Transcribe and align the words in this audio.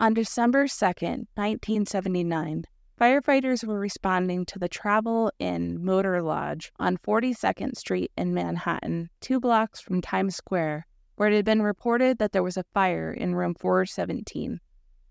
On 0.00 0.14
December 0.14 0.66
2nd, 0.66 1.26
1979, 1.34 2.66
firefighters 3.00 3.64
were 3.64 3.80
responding 3.80 4.46
to 4.46 4.56
the 4.56 4.68
Travel 4.68 5.32
Inn 5.40 5.84
Motor 5.84 6.22
Lodge 6.22 6.70
on 6.78 6.98
42nd 6.98 7.76
Street 7.76 8.12
in 8.16 8.32
Manhattan, 8.32 9.10
two 9.20 9.40
blocks 9.40 9.80
from 9.80 10.00
Times 10.00 10.36
Square, 10.36 10.86
where 11.16 11.28
it 11.30 11.34
had 11.34 11.44
been 11.44 11.62
reported 11.62 12.18
that 12.18 12.30
there 12.30 12.44
was 12.44 12.56
a 12.56 12.64
fire 12.72 13.12
in 13.12 13.34
room 13.34 13.56
417. 13.58 14.60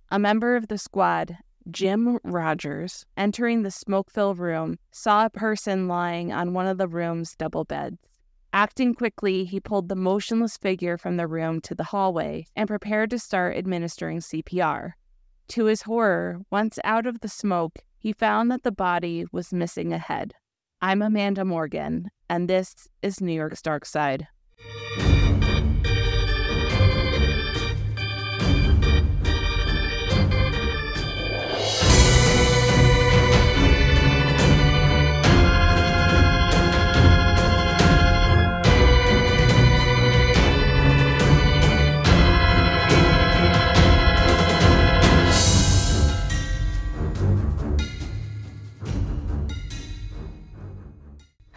A 0.10 0.20
member 0.20 0.56
of 0.56 0.70
the 0.70 0.78
squad, 0.78 1.36
Jim 1.70 2.18
Rogers, 2.24 3.06
entering 3.18 3.64
the 3.64 3.72
smoke 3.72 4.10
filled 4.10 4.40
room, 4.40 4.80
saw 4.92 5.26
a 5.26 5.30
person 5.30 5.90
lying 5.90 6.32
on 6.32 6.54
one 6.54 6.66
of 6.66 6.78
the 6.78 6.88
room's 6.88 7.36
double 7.36 7.66
beds. 7.66 7.98
Acting 8.54 8.96
quickly, 8.96 9.44
he 9.44 9.60
pulled 9.60 9.90
the 9.90 9.96
motionless 9.96 10.58
figure 10.58 10.98
from 10.98 11.18
the 11.18 11.28
room 11.28 11.62
to 11.62 11.76
the 11.76 11.86
hallway 11.86 12.46
and 12.56 12.68
prepared 12.68 13.10
to 13.12 13.20
start 13.20 13.58
administering 13.58 14.20
CPR. 14.20 14.94
To 15.50 15.66
his 15.66 15.84
horror, 15.84 16.42
once 16.50 16.80
out 16.84 17.06
of 17.06 17.20
the 17.20 17.30
smoke, 17.30 17.80
he 17.98 18.14
found 18.14 18.50
that 18.52 18.64
the 18.64 18.72
body 18.72 19.26
was 19.32 19.54
missing 19.54 19.94
a 19.94 19.98
head. 19.98 20.34
I'm 20.82 21.02
Amanda 21.02 21.44
Morgan, 21.44 22.10
and 22.30 22.50
this 22.50 22.88
is 23.02 23.22
New 23.22 23.34
York's 23.34 23.62
Dark 23.62 23.86
Side. 23.86 24.28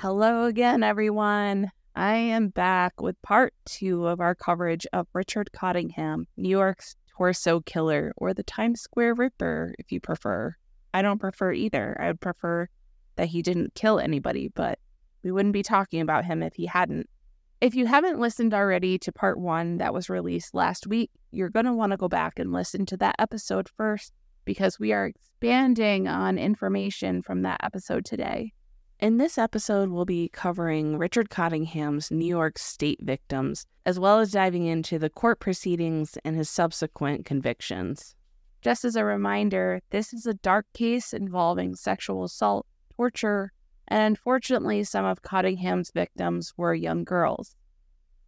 Hello 0.01 0.45
again, 0.47 0.83
everyone. 0.83 1.71
I 1.95 2.15
am 2.15 2.49
back 2.49 3.03
with 3.03 3.21
part 3.21 3.53
two 3.67 4.07
of 4.07 4.19
our 4.19 4.35
coverage 4.35 4.87
of 4.95 5.07
Richard 5.13 5.53
Cottingham, 5.53 6.27
New 6.39 6.49
York's 6.49 6.97
torso 7.19 7.61
killer, 7.61 8.15
or 8.17 8.33
the 8.33 8.43
Times 8.43 8.81
Square 8.81 9.17
Ripper, 9.17 9.75
if 9.79 9.93
you 9.93 10.01
prefer. 10.01 10.57
I 10.95 11.03
don't 11.03 11.19
prefer 11.19 11.53
either. 11.53 11.99
I 12.01 12.07
would 12.07 12.21
prefer 12.23 12.67
that 13.17 13.29
he 13.29 13.43
didn't 13.43 13.75
kill 13.75 14.01
anybody, 14.01 14.49
but 14.49 14.79
we 15.23 15.33
wouldn't 15.33 15.53
be 15.53 15.63
talking 15.63 16.01
about 16.01 16.25
him 16.25 16.43
if 16.43 16.55
he 16.55 16.65
hadn't. 16.65 17.07
If 17.61 17.75
you 17.75 17.85
haven't 17.85 18.21
listened 18.21 18.55
already 18.55 18.99
to 19.01 19.13
part 19.13 19.39
one 19.39 19.77
that 19.77 19.93
was 19.93 20.09
released 20.09 20.55
last 20.55 20.87
week, 20.87 21.11
you're 21.31 21.51
going 21.51 21.67
to 21.67 21.75
want 21.75 21.93
to 21.93 21.99
go 21.99 22.09
back 22.09 22.39
and 22.39 22.55
listen 22.55 22.87
to 22.87 22.97
that 22.97 23.17
episode 23.19 23.69
first 23.77 24.15
because 24.47 24.81
we 24.81 24.95
are 24.95 25.05
expanding 25.05 26.09
on 26.09 26.39
information 26.39 27.21
from 27.21 27.43
that 27.43 27.61
episode 27.63 28.07
today. 28.07 28.55
In 29.01 29.17
this 29.17 29.39
episode, 29.39 29.89
we'll 29.89 30.05
be 30.05 30.29
covering 30.29 30.99
Richard 30.99 31.31
Cottingham's 31.31 32.11
New 32.11 32.27
York 32.27 32.59
State 32.59 33.01
victims, 33.01 33.65
as 33.87 33.99
well 33.99 34.19
as 34.19 34.33
diving 34.33 34.67
into 34.67 34.99
the 34.99 35.09
court 35.09 35.41
proceedings 35.41 36.19
and 36.23 36.37
his 36.37 36.51
subsequent 36.51 37.25
convictions. 37.25 38.15
Just 38.61 38.85
as 38.85 38.97
a 38.97 39.05
reminder, 39.07 39.81
this 39.89 40.13
is 40.13 40.27
a 40.27 40.35
dark 40.35 40.67
case 40.75 41.15
involving 41.15 41.77
sexual 41.77 42.25
assault, 42.25 42.67
torture, 42.95 43.55
and 43.89 44.03
unfortunately, 44.03 44.85
some 44.85 45.07
of 45.07 45.23
Cottingham's 45.23 45.91
victims 45.93 46.53
were 46.59 46.75
young 46.75 47.03
girls. 47.03 47.57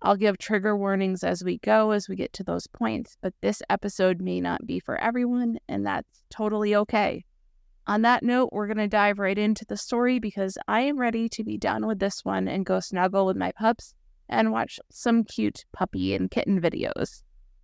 I'll 0.00 0.16
give 0.16 0.38
trigger 0.38 0.74
warnings 0.74 1.22
as 1.22 1.44
we 1.44 1.58
go 1.58 1.90
as 1.90 2.08
we 2.08 2.16
get 2.16 2.32
to 2.32 2.44
those 2.44 2.66
points, 2.66 3.18
but 3.20 3.34
this 3.42 3.62
episode 3.68 4.22
may 4.22 4.40
not 4.40 4.64
be 4.64 4.80
for 4.80 4.96
everyone, 4.96 5.58
and 5.68 5.84
that's 5.84 6.24
totally 6.30 6.74
okay. 6.76 7.26
On 7.86 8.02
that 8.02 8.22
note, 8.22 8.50
we're 8.52 8.68
going 8.68 8.76
to 8.76 8.88
dive 8.88 9.18
right 9.18 9.36
into 9.36 9.64
the 9.64 9.76
story 9.76 10.20
because 10.20 10.56
I 10.68 10.82
am 10.82 10.98
ready 10.98 11.28
to 11.30 11.42
be 11.42 11.58
done 11.58 11.86
with 11.86 11.98
this 11.98 12.24
one 12.24 12.46
and 12.46 12.64
go 12.64 12.78
snuggle 12.78 13.26
with 13.26 13.36
my 13.36 13.50
pups 13.52 13.94
and 14.28 14.52
watch 14.52 14.78
some 14.90 15.24
cute 15.24 15.64
puppy 15.72 16.14
and 16.14 16.30
kitten 16.30 16.60
videos. 16.60 17.22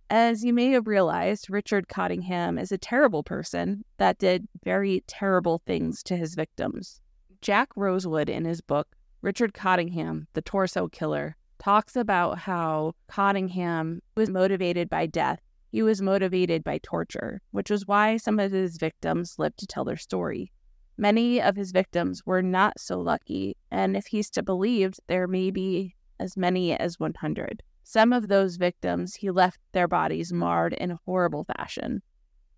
As 0.09 0.43
you 0.43 0.53
may 0.53 0.71
have 0.71 0.87
realized, 0.87 1.49
Richard 1.49 1.87
Cottingham 1.87 2.57
is 2.57 2.71
a 2.71 2.77
terrible 2.77 3.23
person 3.23 3.85
that 3.97 4.17
did 4.17 4.47
very 4.63 5.03
terrible 5.07 5.61
things 5.65 6.03
to 6.03 6.17
his 6.17 6.35
victims. 6.35 6.99
Jack 7.41 7.69
Rosewood, 7.75 8.29
in 8.29 8.43
his 8.43 8.59
book, 8.59 8.87
Richard 9.21 9.53
Cottingham, 9.53 10.27
the 10.33 10.41
Torso 10.41 10.87
Killer, 10.89 11.37
talks 11.59 11.95
about 11.95 12.39
how 12.39 12.93
Cottingham 13.07 14.01
was 14.15 14.29
motivated 14.29 14.89
by 14.89 15.05
death 15.05 15.39
he 15.71 15.81
was 15.81 16.01
motivated 16.01 16.63
by 16.63 16.79
torture, 16.79 17.41
which 17.51 17.69
was 17.69 17.87
why 17.87 18.17
some 18.17 18.39
of 18.39 18.51
his 18.51 18.77
victims 18.77 19.35
lived 19.37 19.57
to 19.59 19.67
tell 19.67 19.85
their 19.85 19.97
story. 19.97 20.51
Many 20.97 21.41
of 21.41 21.55
his 21.55 21.71
victims 21.71 22.25
were 22.25 22.41
not 22.41 22.79
so 22.79 22.99
lucky, 22.99 23.55
and 23.71 23.95
if 23.95 24.07
he's 24.07 24.29
to 24.31 24.43
believe, 24.43 24.95
there 25.07 25.27
may 25.27 25.51
be 25.51 25.95
as 26.19 26.35
many 26.35 26.73
as 26.77 26.99
100. 26.99 27.63
Some 27.83 28.11
of 28.11 28.27
those 28.27 28.57
victims, 28.57 29.15
he 29.15 29.31
left 29.31 29.59
their 29.71 29.87
bodies 29.87 30.33
marred 30.33 30.73
in 30.73 30.91
a 30.91 30.99
horrible 31.05 31.45
fashion. 31.57 32.01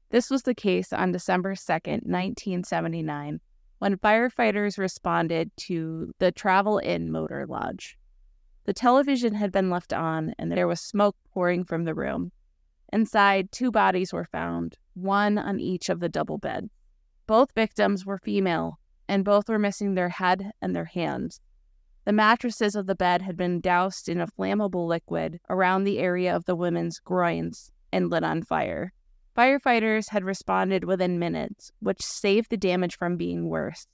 This 0.10 0.30
was 0.30 0.44
the 0.44 0.56
case 0.56 0.92
on 0.92 1.12
December 1.12 1.56
2nd, 1.56 2.04
1979, 2.04 3.40
when 3.80 3.98
firefighters 3.98 4.78
responded 4.78 5.52
to 5.58 6.12
the 6.20 6.32
Travel 6.32 6.80
Inn 6.84 7.12
Motor 7.12 7.46
Lodge. 7.48 7.98
The 8.66 8.74
television 8.74 9.36
had 9.36 9.52
been 9.52 9.70
left 9.70 9.94
on, 9.94 10.34
and 10.38 10.52
there 10.52 10.68
was 10.68 10.82
smoke 10.82 11.16
pouring 11.34 11.64
from 11.64 11.86
the 11.86 11.96
room. 11.96 12.32
Inside, 12.94 13.52
two 13.52 13.72
bodies 13.72 14.12
were 14.12 14.26
found, 14.26 14.78
one 14.94 15.38
on 15.38 15.60
each 15.60 15.90
of 15.90 16.00
the 16.00 16.10
double 16.10 16.38
beds. 16.38 16.70
Both 17.26 17.54
victims 17.56 18.06
were 18.06 18.18
female, 18.18 18.80
and 19.08 19.24
both 19.24 19.48
were 19.48 19.60
missing 19.60 19.94
their 19.94 20.10
head 20.10 20.52
and 20.62 20.76
their 20.76 20.86
hands. 20.86 21.40
The 22.04 22.12
mattresses 22.12 22.76
of 22.76 22.88
the 22.88 22.96
bed 22.96 23.22
had 23.22 23.38
been 23.38 23.62
doused 23.62 24.10
in 24.10 24.20
a 24.20 24.28
flammable 24.28 24.88
liquid 24.88 25.40
around 25.50 25.84
the 25.84 26.00
area 26.00 26.36
of 26.36 26.46
the 26.46 26.56
women's 26.56 27.00
groins 27.00 27.72
and 27.94 28.10
lit 28.10 28.24
on 28.24 28.44
fire. 28.44 28.92
Firefighters 29.38 30.10
had 30.10 30.26
responded 30.26 30.84
within 30.84 31.20
minutes, 31.20 31.72
which 31.80 32.02
saved 32.02 32.50
the 32.50 32.58
damage 32.58 32.98
from 32.98 33.16
being 33.16 33.48
worse. 33.48 33.88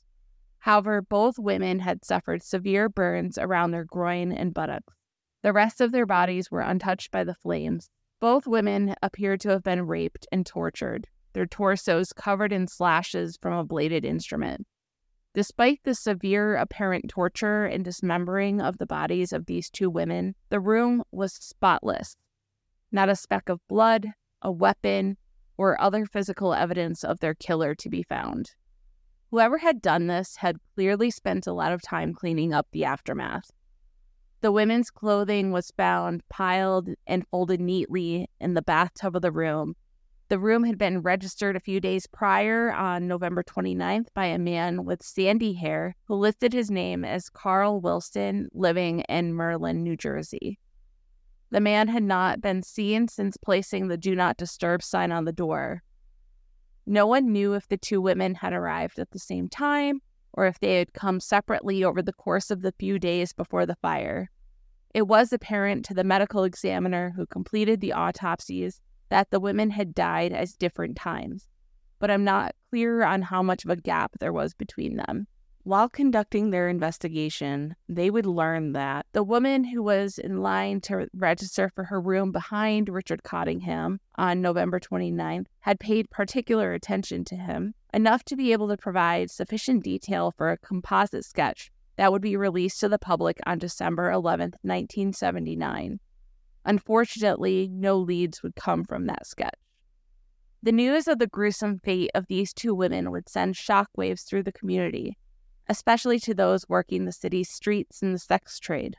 However, 0.60 1.02
both 1.02 1.38
women 1.38 1.80
had 1.80 2.04
suffered 2.04 2.42
severe 2.42 2.90
burns 2.90 3.38
around 3.38 3.72
their 3.72 3.86
groin 3.86 4.32
and 4.32 4.54
buttocks. 4.54 4.94
The 5.44 5.54
rest 5.54 5.82
of 5.82 5.92
their 5.92 6.08
bodies 6.08 6.50
were 6.50 6.62
untouched 6.62 7.12
by 7.12 7.24
the 7.24 7.36
flames, 7.36 7.90
both 8.20 8.48
women 8.48 8.96
appeared 9.02 9.42
to 9.42 9.50
have 9.50 9.64
been 9.64 9.88
raped 9.88 10.28
and 10.32 10.46
tortured, 10.46 11.08
their 11.34 11.46
torsos 11.46 12.14
covered 12.14 12.52
in 12.52 12.68
slashes 12.68 13.38
from 13.42 13.54
a 13.54 13.64
bladed 13.64 14.04
instrument. 14.04 14.66
Despite 15.34 15.82
the 15.84 15.94
severe 15.94 16.56
apparent 16.56 17.10
torture 17.10 17.66
and 17.66 17.86
dismembering 17.86 18.60
of 18.60 18.80
the 18.80 18.88
bodies 18.88 19.32
of 19.32 19.46
these 19.46 19.70
two 19.70 19.90
women, 19.90 20.34
the 20.50 20.60
room 20.60 21.04
was 21.12 21.34
spotless. 21.34 22.16
Not 22.92 23.10
a 23.10 23.16
speck 23.16 23.50
of 23.50 23.60
blood, 23.68 24.08
a 24.42 24.52
weapon, 24.52 25.18
or 25.58 25.80
other 25.80 26.06
physical 26.06 26.54
evidence 26.54 27.04
of 27.04 27.20
their 27.20 27.36
killer 27.36 27.76
to 27.76 27.90
be 27.90 28.02
found. 28.04 28.52
Whoever 29.30 29.58
had 29.58 29.82
done 29.82 30.08
this 30.08 30.38
had 30.38 30.58
clearly 30.76 31.12
spent 31.12 31.48
a 31.48 31.54
lot 31.54 31.74
of 31.74 31.82
time 31.82 32.14
cleaning 32.14 32.54
up 32.54 32.68
the 32.72 32.86
aftermath. 32.86 33.52
The 34.42 34.52
women's 34.52 34.92
clothing 34.92 35.52
was 35.52 35.72
found 35.76 36.28
piled 36.30 36.90
and 37.08 37.28
folded 37.28 37.60
neatly 37.60 38.30
in 38.40 38.54
the 38.54 38.62
bathtub 38.62 39.16
of 39.16 39.24
the 39.24 39.32
room. 39.32 39.76
The 40.30 40.38
room 40.38 40.64
had 40.64 40.78
been 40.78 41.02
registered 41.02 41.56
a 41.56 41.62
few 41.62 41.80
days 41.80 42.06
prior 42.06 42.72
on 42.72 43.08
November 43.08 43.42
29th 43.44 44.08
by 44.14 44.26
a 44.26 44.38
man 44.38 44.86
with 44.86 45.02
sandy 45.02 45.54
hair 45.54 45.96
who 46.06 46.16
listed 46.16 46.54
his 46.54 46.70
name 46.70 47.04
as 47.04 47.30
Carl 47.30 47.80
Wilson, 47.80 48.50
living 48.54 49.00
in 49.02 49.34
Merlin, 49.34 49.82
New 49.82 49.98
Jersey. 49.98 50.60
The 51.50 51.62
man 51.62 51.88
had 51.88 52.04
not 52.04 52.42
been 52.42 52.62
seen 52.62 53.08
since 53.08 53.38
placing 53.38 53.88
the 53.88 53.98
Do 53.98 54.16
Not 54.16 54.38
Disturb 54.38 54.84
sign 54.84 55.12
on 55.12 55.26
the 55.26 55.32
door. 55.32 55.82
No 56.86 57.08
one 57.08 57.32
knew 57.32 57.54
if 57.54 57.68
the 57.70 57.78
two 57.78 58.02
women 58.02 58.36
had 58.36 58.54
arrived 58.54 59.00
at 59.00 59.12
the 59.12 59.20
same 59.20 59.48
time 59.50 60.02
or 60.34 60.46
if 60.46 60.60
they 60.60 60.78
had 60.78 60.94
come 60.94 61.20
separately 61.20 61.84
over 61.84 62.02
the 62.02 62.14
course 62.14 62.52
of 62.52 62.62
the 62.62 62.74
few 62.80 63.00
days 63.00 63.34
before 63.34 63.66
the 63.66 63.78
fire. 63.82 64.30
It 64.94 65.08
was 65.08 65.32
apparent 65.32 65.86
to 65.86 65.94
the 65.94 66.04
medical 66.04 66.44
examiner 66.44 67.14
who 67.16 67.26
completed 67.26 67.82
the 67.82 67.94
autopsies 67.94 68.82
that 69.10 69.30
the 69.32 69.40
women 69.40 69.70
had 69.70 69.94
died 69.94 70.34
at 70.34 70.50
different 70.58 70.98
times, 70.98 71.48
but 72.00 72.12
I'm 72.12 72.24
not 72.24 72.56
clear 72.70 73.04
on 73.04 73.22
how 73.22 73.42
much 73.42 73.64
of 73.64 73.72
a 73.72 73.76
gap 73.76 74.12
there 74.20 74.34
was 74.34 74.54
between 74.54 74.98
them. 74.98 75.28
While 75.68 75.90
conducting 75.90 76.50
their 76.50 76.70
investigation, 76.70 77.76
they 77.90 78.10
would 78.10 78.26
learn 78.26 78.72
that 78.72 79.06
the 79.12 79.22
woman 79.22 79.66
who 79.66 79.84
was 79.84 80.18
in 80.18 80.42
line 80.42 80.80
to 80.84 81.10
register 81.14 81.70
for 81.76 81.84
her 81.84 82.00
room 82.00 82.32
behind 82.32 82.88
Richard 82.88 83.24
Cottingham 83.24 84.00
on 84.16 84.42
November 84.42 84.80
29th 84.80 85.48
had 85.60 85.78
paid 85.78 86.10
particular 86.10 86.72
attention 86.72 87.26
to 87.26 87.36
him 87.36 87.74
enough 87.94 88.24
to 88.24 88.38
be 88.38 88.54
able 88.54 88.70
to 88.70 88.78
provide 88.78 89.30
sufficient 89.30 89.84
detail 89.84 90.34
for 90.38 90.52
a 90.52 90.58
composite 90.58 91.26
sketch 91.26 91.70
that 91.98 92.14
would 92.14 92.22
be 92.22 92.38
released 92.38 92.80
to 92.80 92.88
the 92.88 92.98
public 92.98 93.38
on 93.46 93.58
December 93.58 94.10
11, 94.10 94.52
1979. 94.62 96.00
Unfortunately, 96.64 97.68
no 97.70 97.98
leads 97.98 98.42
would 98.42 98.56
come 98.56 98.86
from 98.86 99.06
that 99.08 99.28
sketch. 99.28 99.60
The 100.64 100.72
news 100.72 101.10
of 101.10 101.20
the 101.20 101.28
gruesome 101.28 101.80
fate 101.80 102.12
of 102.16 102.28
these 102.28 102.54
two 102.54 102.74
women 102.74 103.12
would 103.12 103.28
send 103.28 103.56
shockwaves 103.56 104.26
through 104.26 104.44
the 104.44 104.54
community, 104.54 105.18
especially 105.70 106.20
to 106.20 106.34
those 106.34 106.70
working 106.70 107.06
the 107.06 107.12
city's 107.12 107.50
streets 107.50 108.02
and 108.02 108.14
the 108.14 108.20
sex 108.20 108.60
trade. 108.60 108.96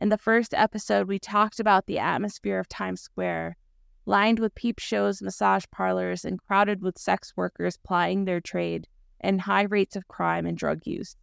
In 0.00 0.08
the 0.08 0.18
first 0.18 0.54
episode, 0.54 1.06
we 1.06 1.18
talked 1.18 1.60
about 1.60 1.86
the 1.86 1.98
atmosphere 1.98 2.58
of 2.58 2.68
Times 2.68 3.00
Square, 3.00 3.56
lined 4.04 4.40
with 4.40 4.54
peep 4.54 4.78
shows, 4.78 5.22
massage 5.22 5.64
parlors, 5.70 6.24
and 6.24 6.42
crowded 6.42 6.82
with 6.82 6.98
sex 6.98 7.32
workers 7.36 7.76
plying 7.76 8.24
their 8.24 8.40
trade, 8.40 8.88
and 9.20 9.40
high 9.40 9.62
rates 9.62 9.94
of 9.94 10.08
crime 10.08 10.46
and 10.46 10.58
drug 10.58 10.80
use. 10.84 11.16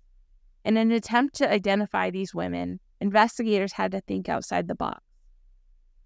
In 0.63 0.77
an 0.77 0.91
attempt 0.91 1.35
to 1.35 1.51
identify 1.51 2.09
these 2.09 2.33
women, 2.33 2.79
investigators 3.01 3.73
had 3.73 3.91
to 3.91 4.01
think 4.01 4.29
outside 4.29 4.67
the 4.67 4.75
box. 4.75 5.01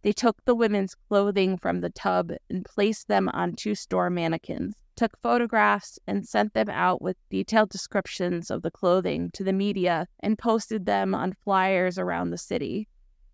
They 0.04 0.12
took 0.12 0.44
the 0.44 0.54
women's 0.54 0.96
clothing 0.96 1.58
from 1.58 1.80
the 1.80 1.90
tub 1.90 2.34
and 2.50 2.66
placed 2.66 3.08
them 3.08 3.30
on 3.30 3.54
two 3.54 3.74
store 3.74 4.10
mannequins, 4.10 4.76
took 4.98 5.18
photographs, 5.22 5.98
and 6.06 6.28
sent 6.28 6.54
them 6.54 6.70
out 6.70 7.02
with 7.02 7.16
detailed 7.30 7.70
descriptions 7.70 8.52
of 8.52 8.64
the 8.64 8.72
clothing 8.72 9.32
to 9.32 9.46
the 9.46 9.54
media 9.54 10.08
and 10.20 10.38
posted 10.38 10.86
them 10.86 11.16
on 11.16 11.38
flyers 11.46 11.98
around 11.98 12.32
the 12.32 12.38
city. 12.38 12.90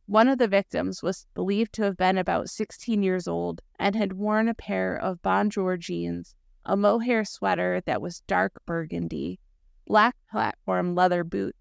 One 0.05 0.27
of 0.27 0.37
the 0.37 0.47
victims 0.47 1.01
was 1.01 1.25
believed 1.33 1.73
to 1.73 1.83
have 1.83 1.97
been 1.97 2.19
about 2.19 2.49
16 2.49 3.01
years 3.01 3.27
old 3.27 3.61
and 3.79 3.95
had 3.95 4.13
worn 4.13 4.47
a 4.47 4.53
pair 4.53 4.95
of 4.95 5.23
Bonjour 5.23 5.75
jeans, 5.75 6.35
a 6.65 6.77
mohair 6.77 7.25
sweater 7.25 7.81
that 7.87 8.01
was 8.01 8.21
dark 8.27 8.61
burgundy, 8.67 9.39
black 9.87 10.15
platform 10.29 10.93
leather 10.93 11.23
boots, 11.23 11.57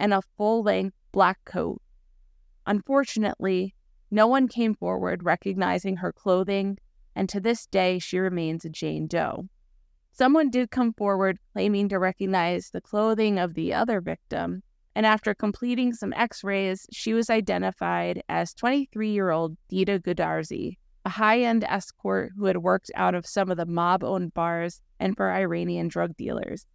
and 0.00 0.12
a 0.12 0.22
full 0.36 0.64
length 0.64 0.96
black 1.12 1.38
coat. 1.44 1.80
Unfortunately, 2.66 3.74
no 4.12 4.26
one 4.26 4.46
came 4.46 4.74
forward 4.74 5.24
recognizing 5.24 5.96
her 5.96 6.12
clothing, 6.12 6.76
and 7.16 7.30
to 7.30 7.40
this 7.40 7.64
day 7.64 7.98
she 7.98 8.18
remains 8.18 8.62
a 8.62 8.68
Jane 8.68 9.06
Doe. 9.06 9.48
Someone 10.12 10.50
did 10.50 10.70
come 10.70 10.92
forward 10.92 11.38
claiming 11.54 11.88
to 11.88 11.98
recognize 11.98 12.68
the 12.68 12.82
clothing 12.82 13.38
of 13.38 13.54
the 13.54 13.72
other 13.72 14.02
victim, 14.02 14.62
and 14.94 15.06
after 15.06 15.34
completing 15.34 15.94
some 15.94 16.12
x 16.12 16.44
rays, 16.44 16.86
she 16.92 17.14
was 17.14 17.30
identified 17.30 18.22
as 18.28 18.52
23 18.52 19.10
year 19.10 19.30
old 19.30 19.56
Dita 19.70 19.98
Goodarzi, 19.98 20.76
a 21.06 21.08
high 21.08 21.40
end 21.40 21.64
escort 21.64 22.32
who 22.36 22.44
had 22.44 22.58
worked 22.58 22.90
out 22.94 23.14
of 23.14 23.26
some 23.26 23.50
of 23.50 23.56
the 23.56 23.64
mob 23.64 24.04
owned 24.04 24.34
bars 24.34 24.82
and 25.00 25.16
for 25.16 25.32
Iranian 25.32 25.88
drug 25.88 26.14
dealers. 26.18 26.66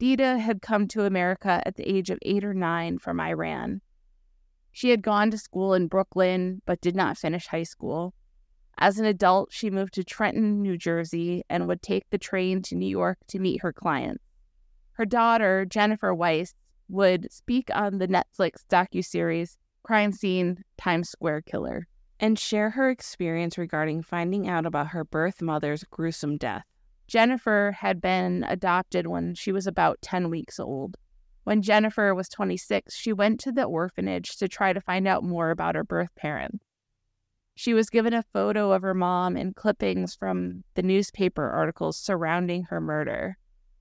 Dita 0.00 0.36
had 0.36 0.60
come 0.60 0.88
to 0.88 1.04
America 1.04 1.62
at 1.64 1.76
the 1.76 1.88
age 1.88 2.10
of 2.10 2.18
eight 2.22 2.42
or 2.42 2.54
nine 2.54 2.98
from 2.98 3.20
Iran. 3.20 3.80
She 4.72 4.90
had 4.90 5.02
gone 5.02 5.30
to 5.30 5.38
school 5.38 5.74
in 5.74 5.86
Brooklyn, 5.86 6.62
but 6.66 6.80
did 6.80 6.96
not 6.96 7.18
finish 7.18 7.46
high 7.46 7.62
school. 7.62 8.14
As 8.78 8.98
an 8.98 9.04
adult, 9.04 9.52
she 9.52 9.70
moved 9.70 9.94
to 9.94 10.04
Trenton, 10.04 10.62
New 10.62 10.76
Jersey, 10.76 11.44
and 11.48 11.68
would 11.68 11.82
take 11.82 12.08
the 12.10 12.18
train 12.18 12.62
to 12.62 12.74
New 12.74 12.88
York 12.88 13.18
to 13.28 13.38
meet 13.38 13.62
her 13.62 13.72
clients. 13.72 14.24
Her 14.92 15.04
daughter, 15.04 15.64
Jennifer 15.66 16.14
Weiss, 16.14 16.54
would 16.88 17.32
speak 17.32 17.70
on 17.74 17.98
the 17.98 18.08
Netflix 18.08 18.64
docuseries 18.70 19.56
Crime 19.82 20.12
Scene 20.12 20.62
Times 20.78 21.10
Square 21.10 21.42
Killer 21.42 21.86
and 22.20 22.38
share 22.38 22.70
her 22.70 22.88
experience 22.88 23.58
regarding 23.58 24.02
finding 24.02 24.48
out 24.48 24.64
about 24.64 24.88
her 24.88 25.04
birth 25.04 25.42
mother's 25.42 25.84
gruesome 25.90 26.36
death. 26.36 26.64
Jennifer 27.08 27.74
had 27.78 28.00
been 28.00 28.44
adopted 28.48 29.06
when 29.06 29.34
she 29.34 29.52
was 29.52 29.66
about 29.66 30.00
10 30.02 30.30
weeks 30.30 30.60
old. 30.60 30.96
When 31.44 31.62
Jennifer 31.62 32.14
was 32.14 32.28
26, 32.28 32.94
she 32.94 33.12
went 33.12 33.40
to 33.40 33.52
the 33.52 33.64
orphanage 33.64 34.36
to 34.36 34.48
try 34.48 34.72
to 34.72 34.80
find 34.80 35.08
out 35.08 35.24
more 35.24 35.50
about 35.50 35.74
her 35.74 35.84
birth 35.84 36.14
parents. 36.14 36.64
She 37.54 37.74
was 37.74 37.90
given 37.90 38.14
a 38.14 38.22
photo 38.22 38.72
of 38.72 38.82
her 38.82 38.94
mom 38.94 39.36
and 39.36 39.54
clippings 39.54 40.14
from 40.14 40.64
the 40.74 40.82
newspaper 40.82 41.50
articles 41.50 41.98
surrounding 41.98 42.64
her 42.64 42.80
murder. 42.80 43.36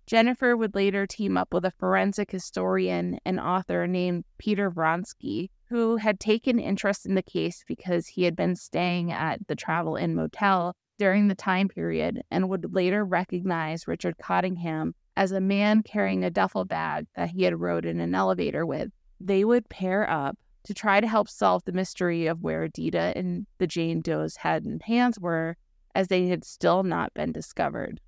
Jennifer 0.08 0.58
would 0.58 0.76
later 0.76 1.08
team 1.08 1.38
up 1.38 1.54
with 1.54 1.64
a 1.64 1.72
forensic 1.72 2.32
historian 2.32 3.20
and 3.24 3.40
author 3.40 3.88
named 3.88 4.26
Peter 4.38 4.70
Vronsky, 4.70 5.52
who 5.70 5.96
had 5.96 6.20
taken 6.20 6.60
interest 6.60 7.06
in 7.06 7.16
the 7.16 7.24
case 7.24 7.64
because 7.66 8.08
he 8.08 8.24
had 8.24 8.36
been 8.36 8.56
staying 8.56 9.12
at 9.12 9.48
the 9.48 9.56
Travel 9.56 9.96
Inn 9.96 10.16
Motel 10.16 10.76
during 10.98 11.30
the 11.30 11.36
time 11.36 11.70
period 11.70 12.24
and 12.30 12.50
would 12.50 12.74
later 12.74 13.06
recognize 13.06 13.88
Richard 13.88 14.18
Cottingham 14.18 14.96
as 15.22 15.32
a 15.32 15.40
man 15.40 15.84
carrying 15.84 16.24
a 16.24 16.32
duffel 16.32 16.66
bag 16.66 17.06
that 17.16 17.30
he 17.30 17.44
had 17.44 17.62
rode 17.62 17.86
in 17.86 18.00
an 18.00 18.16
elevator 18.16 18.66
with. 18.66 18.90
They 19.20 19.46
would 19.46 19.70
pair 19.70 20.10
up 20.10 20.36
to 20.64 20.74
try 20.74 21.00
to 21.00 21.06
help 21.08 21.30
solve 21.30 21.64
the 21.64 21.72
mystery 21.72 22.26
of 22.26 22.42
where 22.42 22.68
Dita 22.68 23.14
and 23.16 23.46
the 23.60 23.68
Jane 23.68 24.02
Doe's 24.02 24.38
head 24.38 24.66
and 24.66 24.82
hands 24.82 25.20
were, 25.20 25.58
as 25.94 26.08
they 26.08 26.28
had 26.28 26.44
still 26.44 26.82
not 26.82 27.14
been 27.14 27.32
discovered. 27.32 28.02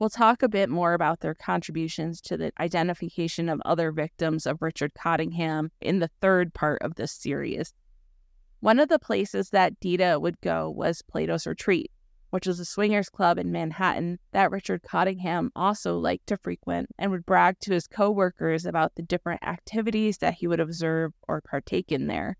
We'll 0.00 0.10
talk 0.10 0.42
a 0.42 0.48
bit 0.48 0.68
more 0.68 0.94
about 0.94 1.20
their 1.20 1.34
contributions 1.34 2.20
to 2.22 2.36
the 2.36 2.50
identification 2.58 3.48
of 3.48 3.62
other 3.64 3.92
victims 3.92 4.44
of 4.44 4.60
Richard 4.60 4.92
Cottingham 4.94 5.70
in 5.80 6.00
the 6.00 6.10
third 6.20 6.52
part 6.52 6.82
of 6.82 6.96
this 6.96 7.12
series. 7.12 7.72
One 8.58 8.80
of 8.80 8.88
the 8.88 8.98
places 8.98 9.50
that 9.50 9.78
Dita 9.78 10.18
would 10.20 10.40
go 10.40 10.68
was 10.68 11.00
Plato's 11.00 11.46
Retreat, 11.46 11.92
which 12.34 12.48
was 12.48 12.58
a 12.58 12.64
swingers 12.64 13.08
club 13.08 13.38
in 13.38 13.52
Manhattan 13.52 14.18
that 14.32 14.50
Richard 14.50 14.82
Cottingham 14.82 15.52
also 15.54 15.96
liked 15.98 16.26
to 16.26 16.36
frequent 16.36 16.88
and 16.98 17.12
would 17.12 17.24
brag 17.24 17.60
to 17.60 17.72
his 17.72 17.86
coworkers 17.86 18.66
about 18.66 18.96
the 18.96 19.04
different 19.04 19.44
activities 19.44 20.18
that 20.18 20.34
he 20.34 20.48
would 20.48 20.58
observe 20.58 21.12
or 21.28 21.40
partake 21.40 21.92
in 21.92 22.08
there. 22.08 22.36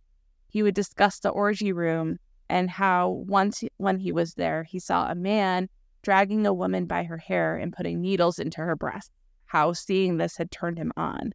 He 0.48 0.64
would 0.64 0.74
discuss 0.74 1.20
the 1.20 1.28
orgy 1.28 1.70
room 1.70 2.18
and 2.48 2.68
how 2.68 3.10
once 3.28 3.62
when 3.76 4.00
he 4.00 4.10
was 4.10 4.34
there, 4.34 4.64
he 4.64 4.80
saw 4.80 5.08
a 5.08 5.14
man 5.14 5.68
dragging 6.02 6.44
a 6.44 6.52
woman 6.52 6.86
by 6.86 7.04
her 7.04 7.18
hair 7.18 7.56
and 7.56 7.72
putting 7.72 8.00
needles 8.00 8.40
into 8.40 8.62
her 8.62 8.74
breast. 8.74 9.12
How 9.46 9.74
seeing 9.74 10.16
this 10.16 10.36
had 10.36 10.50
turned 10.50 10.76
him 10.76 10.90
on. 10.96 11.34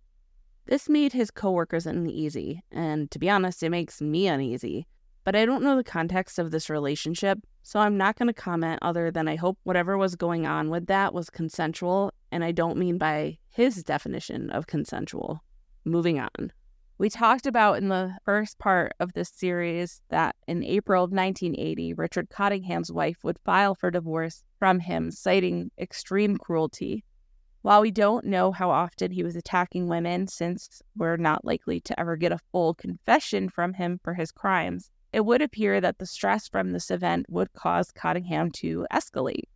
This 0.65 0.89
made 0.89 1.13
his 1.13 1.31
coworkers 1.31 1.85
uneasy, 1.85 2.61
and 2.73 3.09
to 3.11 3.19
be 3.19 3.29
honest, 3.29 3.63
it 3.63 3.69
makes 3.69 4.01
me 4.01 4.27
uneasy. 4.27 4.85
But 5.29 5.35
I 5.35 5.45
don't 5.45 5.61
know 5.61 5.75
the 5.75 5.83
context 5.83 6.39
of 6.39 6.49
this 6.49 6.71
relationship, 6.71 7.37
so 7.61 7.79
I'm 7.79 7.97
not 7.97 8.17
going 8.17 8.29
to 8.29 8.33
comment 8.33 8.79
other 8.81 9.11
than 9.11 9.27
I 9.27 9.35
hope 9.35 9.59
whatever 9.61 9.95
was 9.95 10.15
going 10.15 10.47
on 10.47 10.71
with 10.71 10.87
that 10.87 11.13
was 11.13 11.29
consensual, 11.29 12.11
and 12.31 12.43
I 12.43 12.51
don't 12.51 12.79
mean 12.79 12.97
by 12.97 13.37
his 13.47 13.83
definition 13.83 14.49
of 14.49 14.65
consensual. 14.65 15.43
Moving 15.85 16.19
on. 16.19 16.51
We 16.97 17.11
talked 17.11 17.45
about 17.45 17.77
in 17.77 17.89
the 17.89 18.15
first 18.25 18.57
part 18.57 18.93
of 18.99 19.13
this 19.13 19.29
series 19.29 20.01
that 20.09 20.35
in 20.47 20.63
April 20.63 21.03
of 21.03 21.11
1980, 21.11 21.93
Richard 21.93 22.31
Cottingham's 22.31 22.91
wife 22.91 23.17
would 23.23 23.37
file 23.45 23.75
for 23.75 23.91
divorce 23.91 24.43
from 24.57 24.79
him, 24.79 25.11
citing 25.11 25.69
extreme 25.77 26.37
cruelty. 26.37 27.03
While 27.61 27.81
we 27.81 27.91
don't 27.91 28.25
know 28.25 28.51
how 28.51 28.71
often 28.71 29.11
he 29.11 29.21
was 29.21 29.35
attacking 29.35 29.89
women, 29.89 30.27
since 30.27 30.81
we're 30.97 31.17
not 31.17 31.45
likely 31.45 31.81
to 31.81 31.99
ever 31.99 32.15
get 32.15 32.31
a 32.31 32.39
full 32.51 32.73
confession 32.73 33.47
from 33.47 33.75
him 33.75 33.99
for 34.03 34.15
his 34.15 34.31
crimes, 34.31 34.89
it 35.11 35.25
would 35.25 35.41
appear 35.41 35.81
that 35.81 35.97
the 35.97 36.05
stress 36.05 36.47
from 36.47 36.71
this 36.71 36.91
event 36.91 37.25
would 37.29 37.53
cause 37.53 37.91
Cottingham 37.91 38.51
to 38.51 38.85
escalate. 38.91 39.47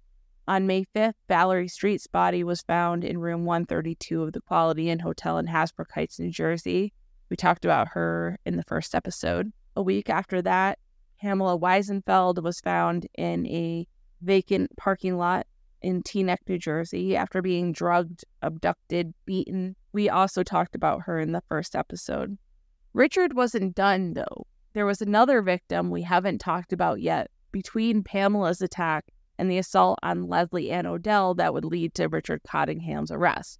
On 0.47 0.67
May 0.67 0.85
5th, 0.95 1.13
Valerie 1.29 1.67
Street's 1.67 2.07
body 2.07 2.43
was 2.43 2.61
found 2.61 3.03
in 3.03 3.19
room 3.19 3.45
132 3.45 4.23
of 4.23 4.33
the 4.33 4.41
Quality 4.41 4.89
Inn 4.89 4.99
Hotel 4.99 5.37
in 5.37 5.47
Hasbrouck 5.47 5.91
Heights, 5.93 6.19
New 6.19 6.31
Jersey. 6.31 6.91
We 7.29 7.37
talked 7.37 7.63
about 7.63 7.87
her 7.89 8.37
in 8.45 8.57
the 8.57 8.63
first 8.63 8.93
episode. 8.93 9.53
A 9.75 9.81
week 9.81 10.09
after 10.09 10.41
that, 10.41 10.79
Pamela 11.21 11.57
Weisenfeld 11.57 12.43
was 12.43 12.59
found 12.59 13.07
in 13.15 13.47
a 13.47 13.87
vacant 14.21 14.75
parking 14.75 15.17
lot 15.17 15.47
in 15.81 16.03
Teaneck, 16.03 16.39
New 16.47 16.57
Jersey, 16.57 17.15
after 17.15 17.41
being 17.41 17.71
drugged, 17.71 18.25
abducted, 18.41 19.13
beaten. 19.25 19.75
We 19.93 20.09
also 20.09 20.43
talked 20.43 20.75
about 20.75 21.03
her 21.03 21.19
in 21.19 21.31
the 21.31 21.43
first 21.47 21.75
episode. 21.75 22.37
Richard 22.93 23.33
wasn't 23.33 23.75
done, 23.75 24.13
though. 24.13 24.45
There 24.73 24.85
was 24.87 25.01
another 25.03 25.43
victim 25.43 25.91
we 25.91 26.01
haven't 26.01 26.39
talked 26.39 26.73
about 26.73 26.99
yet 26.99 27.29
between 27.51 28.03
Pamela's 28.03 28.59
attack 28.59 29.05
and 29.37 29.49
the 29.49 29.59
assault 29.59 29.99
on 30.01 30.27
Leslie 30.27 30.71
Ann 30.71 30.87
Odell 30.87 31.35
that 31.35 31.53
would 31.53 31.63
lead 31.63 31.93
to 31.95 32.07
Richard 32.07 32.41
Cottingham's 32.47 33.11
arrest. 33.11 33.59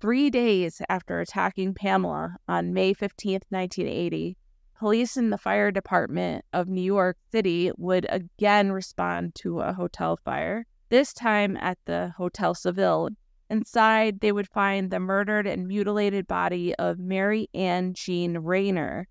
Three 0.00 0.30
days 0.30 0.82
after 0.88 1.20
attacking 1.20 1.74
Pamela 1.74 2.36
on 2.48 2.72
May 2.72 2.92
15, 2.92 3.40
1980, 3.50 4.36
police 4.76 5.16
and 5.16 5.32
the 5.32 5.38
fire 5.38 5.70
department 5.70 6.44
of 6.52 6.68
New 6.68 6.82
York 6.82 7.16
City 7.30 7.70
would 7.76 8.06
again 8.08 8.72
respond 8.72 9.36
to 9.36 9.60
a 9.60 9.72
hotel 9.72 10.18
fire, 10.24 10.66
this 10.88 11.12
time 11.12 11.56
at 11.58 11.78
the 11.84 12.12
Hotel 12.16 12.54
Seville. 12.54 13.10
Inside, 13.50 14.20
they 14.20 14.32
would 14.32 14.48
find 14.48 14.90
the 14.90 15.00
murdered 15.00 15.46
and 15.46 15.68
mutilated 15.68 16.26
body 16.26 16.74
of 16.76 16.98
Mary 16.98 17.48
Ann 17.54 17.94
Jean 17.94 18.38
Rayner, 18.38 19.06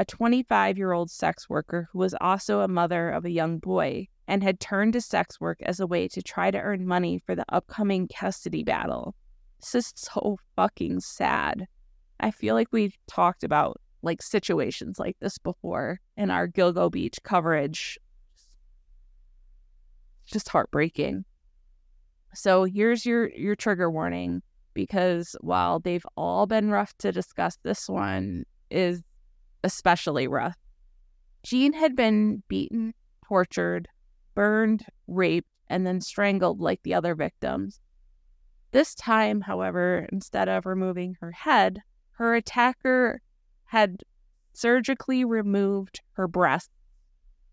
a 0.00 0.04
25 0.06 0.78
year 0.78 0.92
old 0.92 1.10
sex 1.10 1.50
worker 1.50 1.86
who 1.92 1.98
was 1.98 2.14
also 2.22 2.60
a 2.60 2.68
mother 2.68 3.10
of 3.10 3.26
a 3.26 3.30
young 3.30 3.58
boy 3.58 4.08
and 4.26 4.42
had 4.42 4.58
turned 4.58 4.94
to 4.94 5.00
sex 5.00 5.38
work 5.38 5.58
as 5.60 5.78
a 5.78 5.86
way 5.86 6.08
to 6.08 6.22
try 6.22 6.50
to 6.50 6.58
earn 6.58 6.86
money 6.86 7.22
for 7.26 7.34
the 7.34 7.44
upcoming 7.50 8.08
custody 8.08 8.64
battle. 8.64 9.14
This 9.60 9.74
is 9.74 9.92
so 9.94 10.38
fucking 10.56 11.00
sad. 11.00 11.66
I 12.18 12.30
feel 12.30 12.54
like 12.54 12.68
we've 12.72 12.96
talked 13.08 13.44
about 13.44 13.78
like 14.00 14.22
situations 14.22 14.98
like 14.98 15.18
this 15.20 15.36
before 15.36 16.00
in 16.16 16.30
our 16.30 16.48
Gilgo 16.48 16.90
Beach 16.90 17.18
coverage. 17.22 17.98
just 20.24 20.48
heartbreaking. 20.48 21.26
So 22.34 22.64
here's 22.64 23.04
your 23.04 23.28
your 23.32 23.54
trigger 23.54 23.90
warning 23.90 24.40
because 24.72 25.36
while 25.42 25.78
they've 25.78 26.06
all 26.16 26.46
been 26.46 26.70
rough 26.70 26.96
to 26.98 27.12
discuss, 27.12 27.58
this 27.64 27.86
one 27.86 28.46
is 28.70 29.02
especially 29.64 30.26
rough. 30.26 30.56
Jean 31.42 31.72
had 31.72 31.96
been 31.96 32.42
beaten, 32.48 32.94
tortured, 33.26 33.88
burned, 34.34 34.84
raped, 35.06 35.48
and 35.68 35.86
then 35.86 36.00
strangled 36.00 36.60
like 36.60 36.82
the 36.82 36.94
other 36.94 37.14
victims. 37.14 37.80
This 38.72 38.94
time, 38.94 39.40
however, 39.40 40.08
instead 40.12 40.48
of 40.48 40.66
removing 40.66 41.16
her 41.20 41.32
head, 41.32 41.82
her 42.12 42.34
attacker 42.34 43.20
had 43.64 44.02
surgically 44.52 45.24
removed 45.24 46.00
her 46.12 46.28
breasts 46.28 46.70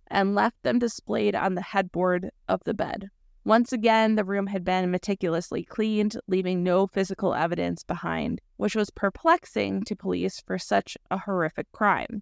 and 0.08 0.36
left 0.36 0.62
them 0.64 0.80
displayed 0.80 1.36
on 1.36 1.56
the 1.56 1.62
headboard 1.62 2.30
of 2.48 2.64
the 2.64 2.74
bed. 2.74 3.10
Once 3.48 3.72
again, 3.72 4.16
the 4.16 4.26
room 4.26 4.48
had 4.48 4.66
been 4.66 4.92
meticulously 4.92 5.64
cleaned, 5.64 6.20
leaving 6.28 6.64
no 6.64 6.86
physical 6.86 7.34
evidence 7.34 7.82
behind, 7.82 8.42
which 8.58 8.76
was 8.76 8.90
perplexing 8.90 9.82
to 9.82 9.96
police 9.96 10.42
for 10.42 10.60
such 10.60 10.98
a 11.10 11.20
horrific 11.20 11.72
crime. 11.72 12.22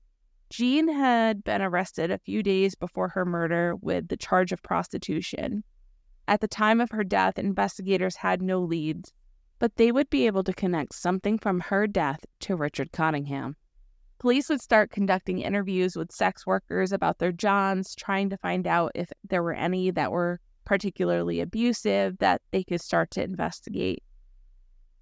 Jean 0.52 0.88
had 0.88 1.44
been 1.44 1.64
arrested 1.64 2.12
a 2.12 2.20
few 2.20 2.44
days 2.44 2.76
before 2.76 3.08
her 3.08 3.26
murder 3.26 3.76
with 3.82 4.08
the 4.08 4.16
charge 4.16 4.52
of 4.52 4.62
prostitution. 4.62 5.64
At 6.28 6.42
the 6.42 6.48
time 6.48 6.80
of 6.80 6.92
her 6.92 7.04
death, 7.04 7.40
investigators 7.40 8.18
had 8.18 8.44
no 8.44 8.60
leads, 8.60 9.12
but 9.58 9.78
they 9.78 9.92
would 9.92 10.12
be 10.12 10.28
able 10.28 10.44
to 10.44 10.54
connect 10.54 10.94
something 10.94 11.40
from 11.40 11.60
her 11.60 11.88
death 11.88 12.24
to 12.42 12.56
Richard 12.56 12.92
Cottingham. 12.92 13.56
Police 14.20 14.48
would 14.48 14.62
start 14.62 14.92
conducting 14.92 15.40
interviews 15.40 15.96
with 15.96 16.12
sex 16.12 16.46
workers 16.46 16.92
about 16.92 17.18
their 17.18 17.32
Johns, 17.32 17.96
trying 17.96 18.30
to 18.30 18.38
find 18.38 18.68
out 18.68 18.92
if 18.94 19.12
there 19.28 19.42
were 19.42 19.54
any 19.54 19.90
that 19.90 20.12
were 20.12 20.40
particularly 20.66 21.40
abusive 21.40 22.18
that 22.18 22.42
they 22.52 22.64
could 22.64 22.82
start 22.82 23.12
to 23.12 23.24
investigate. 23.24 24.04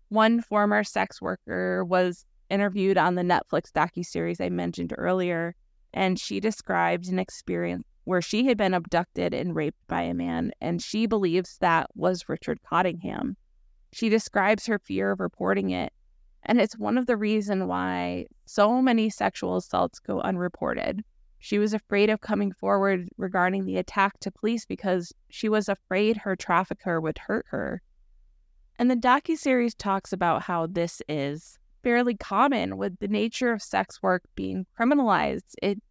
One 0.09 0.41
former 0.41 0.83
sex 0.83 1.21
worker 1.21 1.83
was 1.83 2.25
interviewed 2.49 2.97
on 2.97 3.15
the 3.15 3.23
Netflix 3.23 3.71
docuseries 3.71 4.39
I 4.39 4.49
mentioned 4.49 4.93
earlier, 4.97 5.55
and 5.93 6.19
she 6.19 6.39
described 6.39 7.07
an 7.07 7.17
experience 7.17 7.83
where 8.03 8.21
she 8.21 8.45
had 8.45 8.57
been 8.57 8.73
abducted 8.73 9.33
and 9.33 9.55
raped 9.55 9.87
by 9.87 10.01
a 10.01 10.13
man, 10.13 10.51
and 10.61 10.81
she 10.81 11.07
believes 11.07 11.57
that 11.59 11.89
was 11.95 12.27
Richard 12.27 12.59
Cottingham. 12.63 13.37
She 13.93 14.09
describes 14.09 14.65
her 14.65 14.77
fear 14.77 15.11
of 15.11 15.19
reporting 15.19 15.69
it, 15.69 15.93
and 16.43 16.59
it's 16.59 16.77
one 16.77 16.97
of 16.97 17.05
the 17.05 17.15
reasons 17.15 17.63
why 17.63 18.25
so 18.45 18.81
many 18.81 19.09
sexual 19.09 19.55
assaults 19.55 19.99
go 19.99 20.19
unreported. 20.21 21.03
She 21.43 21.59
was 21.59 21.73
afraid 21.73 22.09
of 22.09 22.21
coming 22.21 22.53
forward 22.53 23.09
regarding 23.17 23.65
the 23.65 23.75
attack 23.75 24.17
to 24.21 24.31
police 24.31 24.65
because 24.65 25.11
she 25.29 25.49
was 25.49 25.67
afraid 25.67 26.15
her 26.15 26.37
trafficker 26.37 27.01
would 27.01 27.17
hurt 27.17 27.45
her. 27.49 27.81
And 28.79 28.89
the 28.89 28.95
docuseries 28.95 29.75
talks 29.77 30.13
about 30.13 30.43
how 30.43 30.67
this 30.67 31.01
is 31.09 31.59
fairly 31.83 32.15
common 32.15 32.77
with 32.77 32.97
the 32.99 33.09
nature 33.09 33.51
of 33.51 33.61
sex 33.61 34.01
work 34.01 34.23
being 34.35 34.65
criminalized. 34.79 35.55
It 35.61 35.83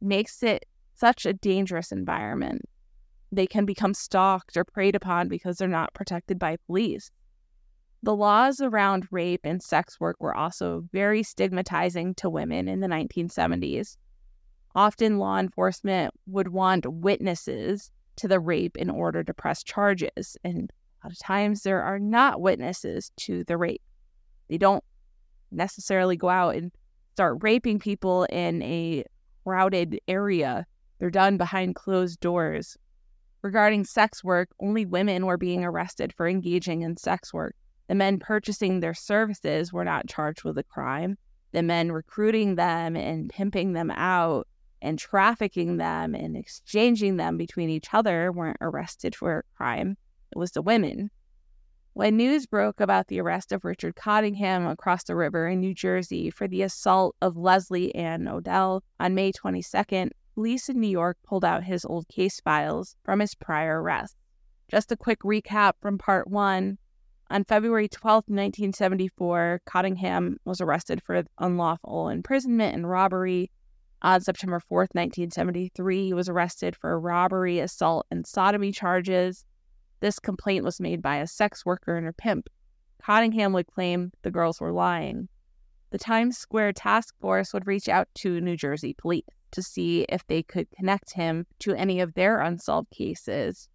makes 0.00 0.42
it 0.42 0.64
such 0.94 1.26
a 1.26 1.34
dangerous 1.34 1.92
environment. 1.92 2.62
They 3.30 3.46
can 3.46 3.66
become 3.66 3.92
stalked 3.92 4.56
or 4.56 4.64
preyed 4.64 4.94
upon 4.94 5.28
because 5.28 5.58
they're 5.58 5.68
not 5.68 5.92
protected 5.92 6.38
by 6.38 6.56
police. 6.66 7.10
The 8.02 8.16
laws 8.16 8.62
around 8.62 9.06
rape 9.10 9.42
and 9.44 9.62
sex 9.62 10.00
work 10.00 10.16
were 10.18 10.34
also 10.34 10.88
very 10.92 11.22
stigmatizing 11.22 12.14
to 12.14 12.30
women 12.30 12.68
in 12.68 12.80
the 12.80 12.88
1970s. 12.88 13.98
Often, 14.74 15.18
law 15.18 15.38
enforcement 15.38 16.12
would 16.26 16.48
want 16.48 16.86
witnesses 16.86 17.90
to 18.16 18.28
the 18.28 18.40
rape 18.40 18.76
in 18.76 18.90
order 18.90 19.22
to 19.22 19.34
press 19.34 19.62
charges. 19.62 20.36
And 20.42 20.70
a 21.02 21.06
lot 21.06 21.12
of 21.12 21.18
times, 21.18 21.62
there 21.62 21.82
are 21.82 21.98
not 21.98 22.40
witnesses 22.40 23.12
to 23.18 23.44
the 23.44 23.56
rape. 23.56 23.82
They 24.48 24.58
don't 24.58 24.82
necessarily 25.50 26.16
go 26.16 26.28
out 26.28 26.56
and 26.56 26.72
start 27.12 27.38
raping 27.42 27.78
people 27.78 28.24
in 28.24 28.62
a 28.62 29.04
crowded 29.44 30.00
area. 30.08 30.66
They're 30.98 31.10
done 31.10 31.36
behind 31.36 31.76
closed 31.76 32.18
doors. 32.20 32.76
Regarding 33.42 33.84
sex 33.84 34.24
work, 34.24 34.48
only 34.58 34.86
women 34.86 35.26
were 35.26 35.36
being 35.36 35.64
arrested 35.64 36.12
for 36.12 36.26
engaging 36.26 36.82
in 36.82 36.96
sex 36.96 37.32
work. 37.32 37.54
The 37.88 37.94
men 37.94 38.18
purchasing 38.18 38.80
their 38.80 38.94
services 38.94 39.72
were 39.72 39.84
not 39.84 40.08
charged 40.08 40.44
with 40.44 40.58
a 40.58 40.62
crime. 40.64 41.18
The 41.52 41.62
men 41.62 41.92
recruiting 41.92 42.56
them 42.56 42.96
and 42.96 43.28
pimping 43.28 43.74
them 43.74 43.90
out 43.90 44.48
and 44.84 44.98
trafficking 44.98 45.78
them 45.78 46.14
and 46.14 46.36
exchanging 46.36 47.16
them 47.16 47.38
between 47.38 47.70
each 47.70 47.88
other 47.94 48.30
weren't 48.30 48.58
arrested 48.60 49.16
for 49.16 49.38
a 49.38 49.56
crime. 49.56 49.96
It 50.30 50.38
was 50.38 50.52
the 50.52 50.62
women. 50.62 51.10
When 51.94 52.18
news 52.18 52.44
broke 52.44 52.80
about 52.80 53.06
the 53.06 53.20
arrest 53.20 53.50
of 53.50 53.64
Richard 53.64 53.96
Cottingham 53.96 54.66
across 54.66 55.04
the 55.04 55.16
river 55.16 55.48
in 55.48 55.60
New 55.60 55.72
Jersey 55.72 56.28
for 56.28 56.46
the 56.46 56.60
assault 56.62 57.16
of 57.22 57.36
Leslie 57.36 57.94
Ann 57.94 58.28
Odell 58.28 58.82
on 59.00 59.14
May 59.14 59.32
22nd, 59.32 60.10
police 60.34 60.68
in 60.68 60.80
New 60.80 60.88
York 60.88 61.16
pulled 61.26 61.44
out 61.46 61.64
his 61.64 61.86
old 61.86 62.06
case 62.08 62.40
files 62.40 62.94
from 63.04 63.20
his 63.20 63.34
prior 63.34 63.80
arrest. 63.80 64.16
Just 64.68 64.92
a 64.92 64.96
quick 64.96 65.20
recap 65.20 65.74
from 65.80 65.96
part 65.96 66.28
one. 66.28 66.76
On 67.30 67.44
February 67.44 67.88
12, 67.88 68.24
1974, 68.26 69.62
Cottingham 69.64 70.36
was 70.44 70.60
arrested 70.60 71.02
for 71.02 71.22
unlawful 71.38 72.08
imprisonment 72.08 72.74
and 72.74 72.90
robbery 72.90 73.50
on 74.04 74.20
September 74.20 74.60
4th, 74.60 74.92
1973, 74.92 76.04
he 76.04 76.12
was 76.12 76.28
arrested 76.28 76.76
for 76.76 77.00
robbery, 77.00 77.58
assault, 77.58 78.06
and 78.10 78.26
sodomy 78.26 78.70
charges. 78.70 79.46
This 80.00 80.18
complaint 80.18 80.62
was 80.62 80.78
made 80.78 81.00
by 81.00 81.16
a 81.16 81.26
sex 81.26 81.64
worker 81.64 81.96
and 81.96 82.04
her 82.04 82.12
pimp. 82.12 82.50
Cottingham 83.02 83.54
would 83.54 83.66
claim 83.66 84.12
the 84.20 84.30
girls 84.30 84.60
were 84.60 84.72
lying. 84.72 85.28
The 85.90 85.98
Times 85.98 86.36
Square 86.36 86.74
task 86.74 87.14
force 87.18 87.54
would 87.54 87.66
reach 87.66 87.88
out 87.88 88.08
to 88.16 88.42
New 88.42 88.58
Jersey 88.58 88.94
police 88.98 89.24
to 89.52 89.62
see 89.62 90.04
if 90.10 90.26
they 90.26 90.42
could 90.42 90.70
connect 90.76 91.14
him 91.14 91.46
to 91.60 91.74
any 91.74 92.00
of 92.00 92.12
their 92.12 92.40
unsolved 92.40 92.90
cases. 92.90 93.68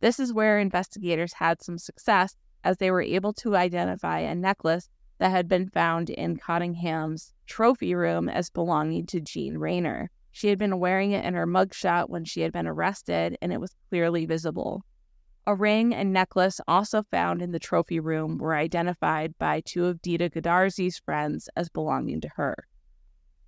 This 0.00 0.18
is 0.18 0.32
where 0.32 0.58
investigators 0.58 1.34
had 1.34 1.60
some 1.60 1.76
success 1.76 2.36
as 2.64 2.78
they 2.78 2.90
were 2.90 3.02
able 3.02 3.34
to 3.34 3.54
identify 3.54 4.20
a 4.20 4.34
necklace 4.34 4.88
that 5.18 5.30
had 5.30 5.48
been 5.48 5.68
found 5.68 6.10
in 6.10 6.36
Cottingham's 6.36 7.34
trophy 7.46 7.94
room 7.94 8.28
as 8.28 8.50
belonging 8.50 9.06
to 9.06 9.20
Jean 9.20 9.58
Rayner. 9.58 10.10
She 10.30 10.48
had 10.48 10.58
been 10.58 10.78
wearing 10.78 11.12
it 11.12 11.24
in 11.24 11.34
her 11.34 11.46
mugshot 11.46 12.08
when 12.08 12.24
she 12.24 12.42
had 12.42 12.52
been 12.52 12.66
arrested, 12.66 13.36
and 13.42 13.52
it 13.52 13.60
was 13.60 13.74
clearly 13.88 14.26
visible. 14.26 14.84
A 15.46 15.54
ring 15.54 15.94
and 15.94 16.12
necklace 16.12 16.60
also 16.68 17.02
found 17.10 17.40
in 17.40 17.52
the 17.52 17.58
trophy 17.58 17.98
room 17.98 18.38
were 18.38 18.54
identified 18.54 19.36
by 19.38 19.62
two 19.64 19.86
of 19.86 20.02
Dita 20.02 20.28
Goodarzi's 20.28 20.98
friends 20.98 21.48
as 21.56 21.68
belonging 21.68 22.20
to 22.20 22.28
her. 22.36 22.54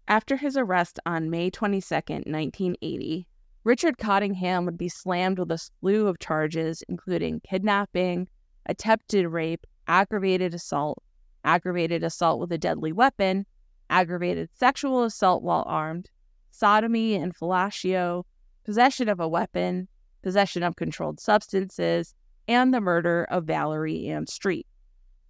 After 0.08 0.36
his 0.36 0.56
arrest 0.56 0.98
on 1.06 1.30
May 1.30 1.50
22, 1.50 1.94
1980, 1.94 3.28
Richard 3.62 3.98
Cottingham 3.98 4.64
would 4.64 4.78
be 4.78 4.88
slammed 4.88 5.38
with 5.38 5.52
a 5.52 5.58
slew 5.58 6.08
of 6.08 6.18
charges, 6.18 6.82
including 6.88 7.40
kidnapping, 7.40 8.26
attempted 8.66 9.28
rape, 9.28 9.66
aggravated 9.86 10.54
assault, 10.54 11.02
aggravated 11.44 12.02
assault 12.02 12.40
with 12.40 12.52
a 12.52 12.58
deadly 12.58 12.92
weapon, 12.92 13.46
aggravated 13.88 14.48
sexual 14.54 15.04
assault 15.04 15.42
while 15.42 15.64
armed, 15.66 16.10
sodomy 16.50 17.14
and 17.14 17.36
fellatio, 17.36 18.24
possession 18.64 19.08
of 19.08 19.20
a 19.20 19.28
weapon, 19.28 19.88
possession 20.22 20.62
of 20.62 20.76
controlled 20.76 21.20
substances, 21.20 22.14
and 22.46 22.74
the 22.74 22.80
murder 22.80 23.26
of 23.30 23.44
Valerie 23.44 24.08
Ann 24.08 24.26
Street. 24.26 24.66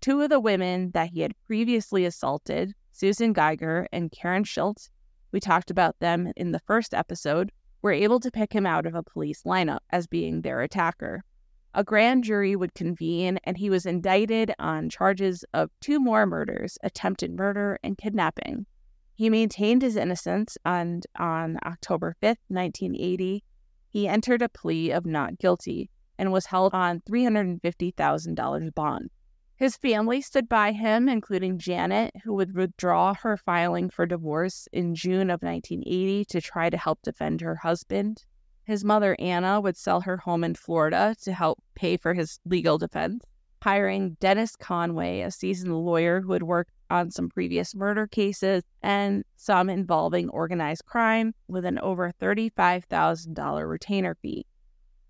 Two 0.01 0.21
of 0.23 0.31
the 0.31 0.41
women 0.41 0.91
that 0.93 1.11
he 1.11 1.21
had 1.21 1.35
previously 1.47 2.05
assaulted, 2.05 2.73
Susan 2.93 3.33
Geiger 3.33 3.87
and 3.93 4.11
Karen 4.11 4.45
Schultz, 4.45 4.91
we 5.33 5.41
talked 5.41 5.71
about 5.71 5.99
them 6.01 6.33
in 6.37 6.53
the 6.53 6.61
first 6.61 6.95
episode, 6.95 7.53
were 7.83 7.93
able 7.93 8.21
to 8.21 8.31
pick 8.31 8.53
him 8.53 8.67
out 8.67 8.87
of 8.87 8.95
a 8.95 9.03
police 9.03 9.43
lineup 9.43 9.81
as 9.91 10.07
being 10.07 10.43
their 10.43 10.61
attacker 10.61 11.25
a 11.75 11.85
grand 11.85 12.25
jury 12.25 12.57
would 12.57 12.75
convene 12.75 13.39
and 13.45 13.57
he 13.57 13.71
was 13.71 13.87
indicted 13.87 14.53
on 14.59 14.91
charges 14.91 15.45
of 15.55 15.71
two 15.81 16.01
more 16.01 16.27
murders 16.27 16.79
attempted 16.83 17.33
murder 17.33 17.79
and 17.83 17.97
kidnapping. 17.97 18.67
He 19.15 19.31
maintained 19.31 19.83
his 19.83 19.97
innocence, 19.97 20.57
and 20.65 21.07
on 21.19 21.59
October 21.67 22.17
5th, 22.23 22.39
1980, 22.49 23.45
he 23.91 24.09
entered 24.09 24.41
a 24.41 24.49
plea 24.49 24.91
of 24.93 25.05
not 25.05 25.39
guilty 25.39 25.91
and 26.19 26.33
was 26.33 26.47
held 26.47 26.73
on 26.75 27.01
$350,000 27.01 28.75
bond. 28.75 29.11
His 29.57 29.77
family 29.77 30.23
stood 30.23 30.49
by 30.49 30.73
him, 30.73 31.07
including 31.07 31.59
Janet, 31.59 32.15
who 32.25 32.33
would 32.33 32.57
withdraw 32.57 33.13
her 33.13 33.37
filing 33.37 33.91
for 33.91 34.07
divorce 34.07 34.67
in 34.73 34.95
June 34.95 35.29
of 35.29 35.43
1980 35.43 36.25
to 36.25 36.41
try 36.41 36.71
to 36.71 36.79
help 36.79 37.03
defend 37.03 37.43
her 37.43 37.57
husband. 37.57 38.25
His 38.71 38.85
mother, 38.85 39.17
Anna, 39.19 39.61
would 39.61 39.77
sell 39.77 40.03
her 40.03 40.19
home 40.19 40.45
in 40.45 40.55
Florida 40.55 41.17
to 41.23 41.33
help 41.33 41.61
pay 41.75 41.97
for 41.97 42.15
his 42.15 42.39
legal 42.45 42.79
defense, 42.79 43.25
hiring 43.61 44.17
Dennis 44.21 44.55
Conway, 44.55 45.23
a 45.23 45.33
seasoned 45.33 45.75
lawyer 45.75 46.21
who 46.21 46.35
had 46.35 46.45
worked 46.45 46.71
on 46.89 47.11
some 47.11 47.29
previous 47.29 47.75
murder 47.75 48.07
cases 48.07 48.63
and 48.81 49.25
some 49.35 49.69
involving 49.69 50.29
organized 50.29 50.87
crime 50.87 51.35
with 51.49 51.65
an 51.65 51.81
over 51.81 52.13
$35,000 52.23 53.69
retainer 53.69 54.15
fee. 54.23 54.47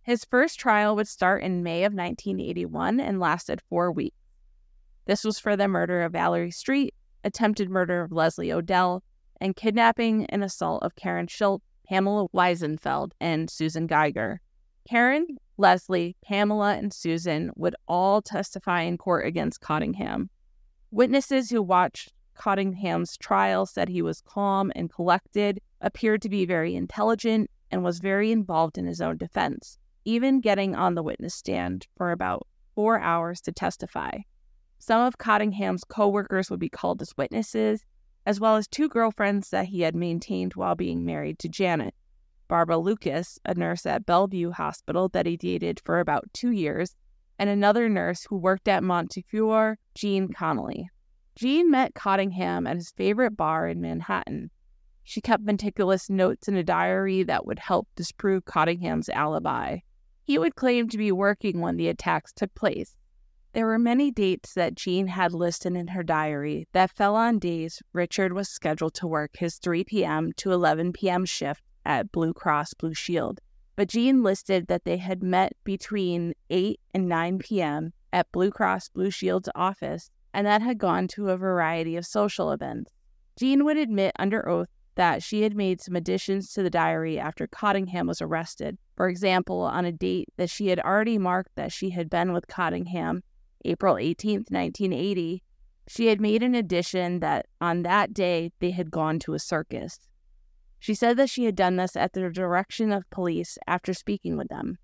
His 0.04 0.24
first 0.24 0.58
trial 0.58 0.96
would 0.96 1.06
start 1.06 1.42
in 1.42 1.62
May 1.62 1.84
of 1.84 1.92
1981 1.92 2.98
and 2.98 3.20
lasted 3.20 3.60
four 3.68 3.92
weeks. 3.92 4.16
This 5.04 5.22
was 5.22 5.38
for 5.38 5.54
the 5.54 5.68
murder 5.68 6.00
of 6.00 6.12
Valerie 6.12 6.50
Street, 6.50 6.94
attempted 7.22 7.68
murder 7.68 8.00
of 8.00 8.10
Leslie 8.10 8.52
Odell, 8.52 9.02
and 9.38 9.54
kidnapping 9.54 10.24
and 10.30 10.42
assault 10.42 10.82
of 10.82 10.96
Karen 10.96 11.26
Schilt, 11.26 11.60
Pamela 11.90 12.28
Weisenfeld, 12.28 13.10
and 13.20 13.50
Susan 13.50 13.88
Geiger. 13.88 14.40
Karen, 14.88 15.26
Leslie, 15.56 16.14
Pamela, 16.24 16.74
and 16.76 16.94
Susan 16.94 17.50
would 17.56 17.74
all 17.88 18.22
testify 18.22 18.82
in 18.82 18.96
court 18.96 19.26
against 19.26 19.60
Cottingham. 19.60 20.30
Witnesses 20.92 21.50
who 21.50 21.60
watched 21.60 22.12
Cottingham's 22.36 23.16
trial 23.16 23.66
said 23.66 23.88
he 23.88 24.02
was 24.02 24.20
calm 24.20 24.70
and 24.76 24.88
collected, 24.88 25.60
appeared 25.80 26.22
to 26.22 26.28
be 26.28 26.46
very 26.46 26.76
intelligent, 26.76 27.50
and 27.72 27.82
was 27.82 27.98
very 27.98 28.30
involved 28.30 28.78
in 28.78 28.86
his 28.86 29.00
own 29.00 29.16
defense, 29.16 29.76
even 30.04 30.40
getting 30.40 30.76
on 30.76 30.94
the 30.94 31.02
witness 31.02 31.34
stand 31.34 31.88
for 31.96 32.12
about 32.12 32.46
four 32.76 33.00
hours 33.00 33.40
to 33.40 33.50
testify. 33.50 34.18
Some 34.78 35.02
of 35.02 35.18
Cottingham's 35.18 35.82
coworkers 35.82 36.50
would 36.50 36.60
be 36.60 36.68
called 36.68 37.02
as 37.02 37.16
witnesses, 37.16 37.84
as 38.30 38.38
well 38.38 38.54
as 38.54 38.68
two 38.68 38.88
girlfriends 38.88 39.50
that 39.50 39.66
he 39.66 39.80
had 39.80 39.96
maintained 39.96 40.54
while 40.54 40.76
being 40.76 41.04
married 41.04 41.36
to 41.36 41.48
Janet. 41.48 41.92
Barbara 42.46 42.78
Lucas, 42.78 43.40
a 43.44 43.54
nurse 43.54 43.84
at 43.84 44.06
Bellevue 44.06 44.52
Hospital 44.52 45.08
that 45.08 45.26
he 45.26 45.36
dated 45.36 45.80
for 45.84 45.98
about 45.98 46.32
two 46.32 46.52
years, 46.52 46.94
and 47.40 47.50
another 47.50 47.88
nurse 47.88 48.22
who 48.22 48.36
worked 48.36 48.68
at 48.68 48.84
Montefiore, 48.84 49.78
Jean 49.96 50.28
Connolly. 50.28 50.88
Jean 51.34 51.72
met 51.72 51.94
Cottingham 51.94 52.68
at 52.68 52.76
his 52.76 52.92
favorite 52.92 53.36
bar 53.36 53.66
in 53.66 53.80
Manhattan. 53.80 54.52
She 55.02 55.20
kept 55.20 55.42
meticulous 55.42 56.08
notes 56.08 56.46
in 56.46 56.54
a 56.54 56.62
diary 56.62 57.24
that 57.24 57.44
would 57.44 57.58
help 57.58 57.88
disprove 57.96 58.44
Cottingham's 58.44 59.08
alibi. 59.08 59.78
He 60.22 60.38
would 60.38 60.54
claim 60.54 60.88
to 60.90 60.98
be 60.98 61.10
working 61.10 61.60
when 61.60 61.76
the 61.76 61.88
attacks 61.88 62.32
took 62.32 62.54
place. 62.54 62.94
There 63.52 63.66
were 63.66 63.80
many 63.80 64.12
dates 64.12 64.54
that 64.54 64.76
Jean 64.76 65.08
had 65.08 65.32
listed 65.32 65.74
in 65.74 65.88
her 65.88 66.04
diary 66.04 66.68
that 66.72 66.92
fell 66.92 67.16
on 67.16 67.40
days 67.40 67.82
Richard 67.92 68.32
was 68.32 68.48
scheduled 68.48 68.94
to 68.94 69.08
work 69.08 69.38
his 69.38 69.56
3 69.56 69.82
p.m. 69.82 70.32
to 70.36 70.52
11 70.52 70.92
p.m. 70.92 71.24
shift 71.24 71.60
at 71.84 72.12
Blue 72.12 72.32
Cross 72.32 72.74
Blue 72.74 72.94
Shield, 72.94 73.40
but 73.74 73.88
Jean 73.88 74.22
listed 74.22 74.68
that 74.68 74.84
they 74.84 74.98
had 74.98 75.24
met 75.24 75.54
between 75.64 76.32
8 76.48 76.78
and 76.94 77.08
9 77.08 77.40
p.m. 77.40 77.92
at 78.12 78.30
Blue 78.30 78.52
Cross 78.52 78.90
Blue 78.90 79.10
Shield's 79.10 79.48
office 79.56 80.10
and 80.32 80.46
that 80.46 80.62
had 80.62 80.78
gone 80.78 81.08
to 81.08 81.30
a 81.30 81.36
variety 81.36 81.96
of 81.96 82.06
social 82.06 82.52
events. 82.52 82.92
Jean 83.36 83.64
would 83.64 83.76
admit 83.76 84.12
under 84.16 84.48
oath 84.48 84.68
that 84.94 85.24
she 85.24 85.42
had 85.42 85.56
made 85.56 85.80
some 85.80 85.96
additions 85.96 86.52
to 86.52 86.62
the 86.62 86.70
diary 86.70 87.18
after 87.18 87.48
Cottingham 87.48 88.06
was 88.06 88.22
arrested. 88.22 88.78
For 88.96 89.08
example, 89.08 89.62
on 89.62 89.84
a 89.84 89.92
date 89.92 90.28
that 90.36 90.50
she 90.50 90.68
had 90.68 90.78
already 90.78 91.18
marked 91.18 91.56
that 91.56 91.72
she 91.72 91.90
had 91.90 92.08
been 92.08 92.32
with 92.32 92.46
Cottingham, 92.46 93.22
April 93.64 93.98
18, 93.98 94.46
1980, 94.48 95.42
she 95.88 96.06
had 96.06 96.20
made 96.20 96.42
an 96.42 96.54
addition 96.54 97.20
that 97.20 97.46
on 97.60 97.82
that 97.82 98.14
day 98.14 98.52
they 98.60 98.70
had 98.70 98.90
gone 98.90 99.18
to 99.20 99.34
a 99.34 99.38
circus. 99.38 99.98
She 100.78 100.94
said 100.94 101.16
that 101.16 101.28
she 101.28 101.44
had 101.44 101.56
done 101.56 101.76
this 101.76 101.96
at 101.96 102.12
the 102.12 102.30
direction 102.30 102.92
of 102.92 103.08
police 103.10 103.58
after 103.66 103.92
speaking 103.92 104.36
with 104.36 104.48
them. 104.48 104.78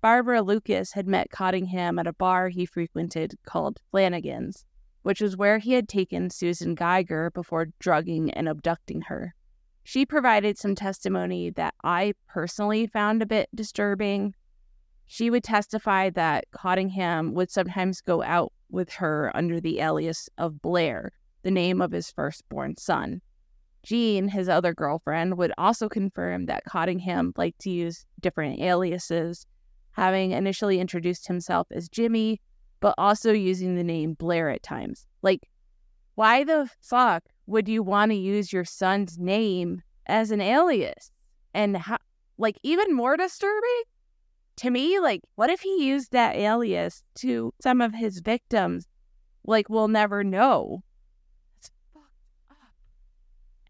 Barbara 0.00 0.42
Lucas 0.42 0.92
had 0.92 1.06
met 1.06 1.30
Cottingham 1.30 1.98
at 1.98 2.06
a 2.06 2.12
bar 2.12 2.48
he 2.48 2.64
frequented 2.64 3.34
called 3.44 3.80
Flanagan's, 3.90 4.64
which 5.02 5.20
was 5.20 5.36
where 5.36 5.58
he 5.58 5.72
had 5.72 5.88
taken 5.88 6.30
Susan 6.30 6.74
Geiger 6.74 7.30
before 7.30 7.68
drugging 7.78 8.30
and 8.30 8.48
abducting 8.48 9.02
her. 9.02 9.34
She 9.82 10.06
provided 10.06 10.56
some 10.56 10.74
testimony 10.74 11.50
that 11.50 11.74
I 11.82 12.14
personally 12.28 12.86
found 12.86 13.22
a 13.22 13.26
bit 13.26 13.48
disturbing. 13.54 14.34
She 15.12 15.28
would 15.28 15.42
testify 15.42 16.08
that 16.10 16.44
Cottingham 16.52 17.34
would 17.34 17.50
sometimes 17.50 18.00
go 18.00 18.22
out 18.22 18.52
with 18.70 18.90
her 18.90 19.32
under 19.34 19.60
the 19.60 19.80
alias 19.80 20.28
of 20.38 20.62
Blair, 20.62 21.10
the 21.42 21.50
name 21.50 21.82
of 21.82 21.90
his 21.90 22.12
firstborn 22.12 22.76
son. 22.76 23.20
Jean, 23.82 24.28
his 24.28 24.48
other 24.48 24.72
girlfriend, 24.72 25.36
would 25.36 25.52
also 25.58 25.88
confirm 25.88 26.46
that 26.46 26.64
Cottingham 26.64 27.32
liked 27.36 27.58
to 27.62 27.70
use 27.70 28.06
different 28.20 28.60
aliases, 28.60 29.48
having 29.90 30.30
initially 30.30 30.78
introduced 30.78 31.26
himself 31.26 31.66
as 31.72 31.88
Jimmy, 31.88 32.40
but 32.78 32.94
also 32.96 33.32
using 33.32 33.74
the 33.74 33.82
name 33.82 34.14
Blair 34.14 34.48
at 34.48 34.62
times. 34.62 35.08
Like, 35.22 35.50
why 36.14 36.44
the 36.44 36.70
fuck 36.82 37.24
would 37.46 37.68
you 37.68 37.82
want 37.82 38.12
to 38.12 38.16
use 38.16 38.52
your 38.52 38.64
son's 38.64 39.18
name 39.18 39.82
as 40.06 40.30
an 40.30 40.40
alias? 40.40 41.10
And 41.52 41.76
how, 41.76 41.98
like, 42.38 42.58
even 42.62 42.94
more 42.94 43.16
disturbing 43.16 43.82
to 44.60 44.70
me, 44.70 45.00
like, 45.00 45.22
what 45.36 45.48
if 45.48 45.60
he 45.60 45.86
used 45.86 46.12
that 46.12 46.36
alias 46.36 47.02
to 47.16 47.52
some 47.62 47.80
of 47.80 47.94
his 47.94 48.20
victims? 48.20 48.86
Like, 49.42 49.70
we'll 49.70 49.88
never 49.88 50.22
know. 50.22 50.82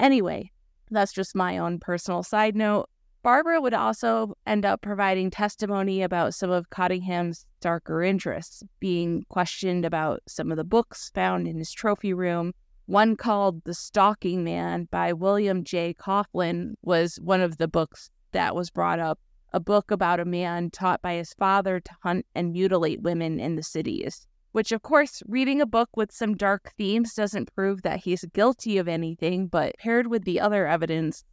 Anyway, 0.00 0.50
that's 0.90 1.12
just 1.12 1.36
my 1.36 1.58
own 1.58 1.78
personal 1.78 2.24
side 2.24 2.56
note. 2.56 2.88
Barbara 3.22 3.60
would 3.60 3.74
also 3.74 4.34
end 4.46 4.64
up 4.64 4.82
providing 4.82 5.30
testimony 5.30 6.02
about 6.02 6.34
some 6.34 6.50
of 6.50 6.70
Cottingham's 6.70 7.46
darker 7.60 8.02
interests, 8.02 8.64
being 8.80 9.24
questioned 9.28 9.84
about 9.84 10.22
some 10.26 10.50
of 10.50 10.56
the 10.56 10.64
books 10.64 11.12
found 11.14 11.46
in 11.46 11.58
his 11.58 11.70
trophy 11.70 12.12
room. 12.12 12.52
One 12.86 13.14
called 13.14 13.62
The 13.62 13.74
Stalking 13.74 14.42
Man 14.42 14.88
by 14.90 15.12
William 15.12 15.62
J. 15.62 15.94
Coughlin 15.94 16.74
was 16.82 17.20
one 17.22 17.42
of 17.42 17.58
the 17.58 17.68
books 17.68 18.10
that 18.32 18.56
was 18.56 18.70
brought 18.70 18.98
up, 18.98 19.20
a 19.52 19.60
book 19.60 19.90
about 19.90 20.20
a 20.20 20.24
man 20.24 20.70
taught 20.70 21.02
by 21.02 21.14
his 21.14 21.34
father 21.34 21.80
to 21.80 21.92
hunt 22.02 22.26
and 22.34 22.52
mutilate 22.52 23.02
women 23.02 23.40
in 23.40 23.56
the 23.56 23.62
cities. 23.62 24.26
Which, 24.52 24.72
of 24.72 24.82
course, 24.82 25.22
reading 25.26 25.60
a 25.60 25.66
book 25.66 25.90
with 25.96 26.10
some 26.10 26.36
dark 26.36 26.72
themes 26.76 27.14
doesn't 27.14 27.54
prove 27.54 27.82
that 27.82 28.00
he's 28.00 28.24
guilty 28.32 28.78
of 28.78 28.88
anything, 28.88 29.46
but 29.46 29.76
paired 29.78 30.08
with 30.08 30.24
the 30.24 30.40
other 30.40 30.66
evidence, 30.66 31.24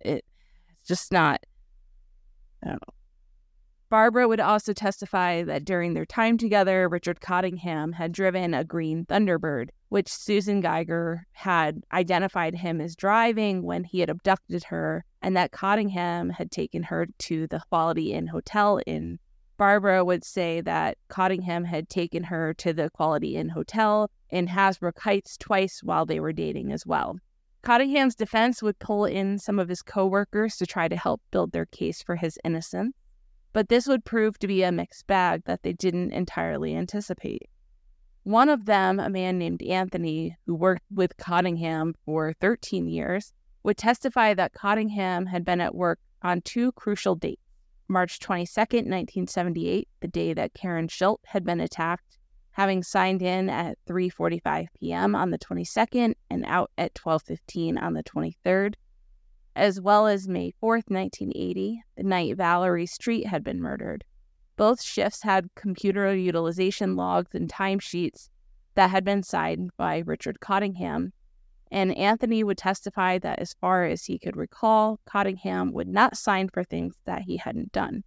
it 0.00 0.24
just 0.86 1.12
not, 1.12 1.44
I 2.62 2.68
don't 2.68 2.74
know. 2.74 2.94
Barbara 3.88 4.26
would 4.26 4.40
also 4.40 4.72
testify 4.72 5.44
that 5.44 5.64
during 5.64 5.94
their 5.94 6.06
time 6.06 6.38
together, 6.38 6.88
Richard 6.88 7.20
Cottingham 7.20 7.92
had 7.92 8.10
driven 8.10 8.52
a 8.52 8.64
green 8.64 9.04
Thunderbird, 9.04 9.68
which 9.90 10.08
Susan 10.08 10.60
Geiger 10.60 11.24
had 11.32 11.82
identified 11.92 12.56
him 12.56 12.80
as 12.80 12.96
driving 12.96 13.62
when 13.62 13.84
he 13.84 14.00
had 14.00 14.10
abducted 14.10 14.64
her, 14.64 15.04
and 15.26 15.36
that 15.36 15.50
Cottingham 15.50 16.30
had 16.30 16.52
taken 16.52 16.84
her 16.84 17.08
to 17.18 17.48
the 17.48 17.60
Quality 17.68 18.12
Inn 18.12 18.28
Hotel 18.28 18.80
in. 18.86 19.18
Barbara 19.56 20.04
would 20.04 20.22
say 20.22 20.60
that 20.60 20.98
Cottingham 21.08 21.64
had 21.64 21.88
taken 21.88 22.22
her 22.22 22.54
to 22.54 22.72
the 22.72 22.90
Quality 22.90 23.34
Inn 23.34 23.48
Hotel 23.48 24.08
in 24.30 24.46
Hasbrouck 24.46 25.00
Heights 25.00 25.36
twice 25.36 25.82
while 25.82 26.06
they 26.06 26.20
were 26.20 26.32
dating 26.32 26.70
as 26.70 26.86
well. 26.86 27.18
Cottingham's 27.62 28.14
defense 28.14 28.62
would 28.62 28.78
pull 28.78 29.04
in 29.04 29.40
some 29.40 29.58
of 29.58 29.68
his 29.68 29.82
coworkers 29.82 30.56
to 30.58 30.64
try 30.64 30.86
to 30.86 30.96
help 30.96 31.20
build 31.32 31.50
their 31.50 31.66
case 31.66 32.04
for 32.04 32.14
his 32.14 32.38
innocence, 32.44 32.94
but 33.52 33.68
this 33.68 33.88
would 33.88 34.04
prove 34.04 34.38
to 34.38 34.46
be 34.46 34.62
a 34.62 34.70
mixed 34.70 35.08
bag 35.08 35.42
that 35.46 35.64
they 35.64 35.72
didn't 35.72 36.12
entirely 36.12 36.76
anticipate. 36.76 37.48
One 38.22 38.48
of 38.48 38.66
them, 38.66 39.00
a 39.00 39.10
man 39.10 39.38
named 39.38 39.62
Anthony, 39.62 40.36
who 40.46 40.54
worked 40.54 40.84
with 40.94 41.16
Cottingham 41.16 41.94
for 42.04 42.32
13 42.40 42.86
years, 42.86 43.32
would 43.66 43.76
testify 43.76 44.32
that 44.32 44.52
Cottingham 44.52 45.26
had 45.26 45.44
been 45.44 45.60
at 45.60 45.74
work 45.74 45.98
on 46.22 46.40
two 46.40 46.70
crucial 46.72 47.16
dates 47.16 47.42
March 47.88 48.20
22, 48.20 48.60
1978, 48.60 49.88
the 50.00 50.06
day 50.06 50.32
that 50.32 50.54
Karen 50.54 50.86
Schilt 50.86 51.18
had 51.24 51.44
been 51.44 51.58
attacked, 51.58 52.16
having 52.52 52.84
signed 52.84 53.22
in 53.22 53.50
at 53.50 53.76
3:45 53.88 54.66
p.m. 54.78 55.16
on 55.16 55.30
the 55.30 55.38
22nd 55.38 56.14
and 56.30 56.44
out 56.46 56.70
at 56.78 56.94
12:15 56.94 57.82
on 57.82 57.94
the 57.94 58.04
23rd, 58.04 58.74
as 59.56 59.80
well 59.80 60.06
as 60.06 60.28
May 60.28 60.52
4th, 60.62 60.88
1980, 60.88 61.82
the 61.96 62.04
night 62.04 62.36
Valerie 62.36 62.86
Street 62.86 63.26
had 63.26 63.42
been 63.42 63.60
murdered. 63.60 64.04
Both 64.56 64.80
shifts 64.80 65.22
had 65.22 65.54
computer 65.56 66.14
utilization 66.14 66.94
logs 66.94 67.34
and 67.34 67.48
timesheets 67.48 68.28
that 68.76 68.90
had 68.90 69.04
been 69.04 69.24
signed 69.24 69.70
by 69.76 70.04
Richard 70.06 70.38
Cottingham, 70.38 71.12
and 71.70 71.96
Anthony 71.96 72.44
would 72.44 72.58
testify 72.58 73.18
that 73.18 73.38
as 73.38 73.54
far 73.54 73.84
as 73.84 74.04
he 74.04 74.18
could 74.18 74.36
recall, 74.36 75.00
Cottingham 75.06 75.72
would 75.72 75.88
not 75.88 76.16
sign 76.16 76.48
for 76.48 76.62
things 76.62 76.94
that 77.04 77.22
he 77.22 77.36
hadn't 77.36 77.72
done. 77.72 78.04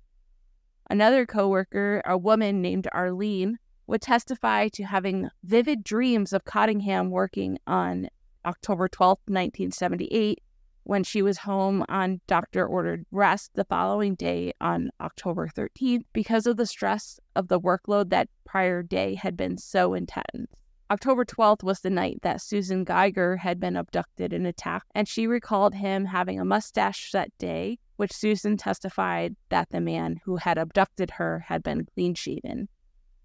Another 0.90 1.26
coworker, 1.26 2.02
a 2.06 2.18
woman 2.18 2.62
named 2.62 2.88
Arlene, 2.92 3.58
would 3.88 4.02
testify 4.02 4.68
to 4.70 4.84
having 4.84 5.30
vivid 5.44 5.84
dreams 5.84 6.32
of 6.34 6.46
Cottingham 6.46 7.10
working 7.10 7.58
on 7.68 8.08
October 8.46 8.88
12, 8.88 9.18
1978, 9.26 10.42
when 10.84 11.04
she 11.04 11.22
was 11.22 11.38
home 11.40 11.84
on 11.90 12.22
doctor 12.26 12.66
ordered 12.66 13.06
rest 13.12 13.52
the 13.54 13.66
following 13.66 14.16
day 14.16 14.54
on 14.62 14.90
October 15.02 15.48
13th 15.48 16.04
because 16.14 16.48
of 16.48 16.58
the 16.58 16.66
stress 16.66 17.20
of 17.36 17.48
the 17.48 17.60
workload 17.60 18.10
that 18.10 18.30
prior 18.46 18.82
day 18.82 19.14
had 19.14 19.38
been 19.38 19.58
so 19.58 19.94
intense. 19.94 20.48
October 20.92 21.24
12th 21.24 21.62
was 21.62 21.82
the 21.82 21.90
night 21.90 22.18
that 22.24 22.42
Susan 22.42 22.84
Geiger 22.84 23.38
had 23.38 23.60
been 23.60 23.76
abducted 23.76 24.34
and 24.34 24.48
attacked, 24.48 24.88
and 24.96 25.08
she 25.08 25.28
recalled 25.28 25.76
him 25.76 26.06
having 26.06 26.40
a 26.40 26.46
mustache 26.46 27.12
that 27.12 27.30
day 27.38 27.78
which 27.98 28.14
Susan 28.14 28.56
testified 28.56 29.36
that 29.50 29.70
the 29.70 29.82
man 29.82 30.22
who 30.24 30.38
had 30.38 30.58
abducted 30.58 31.12
her 31.12 31.46
had 31.48 31.62
been 31.62 31.86
clean 31.94 32.16
shaven. 32.16 32.70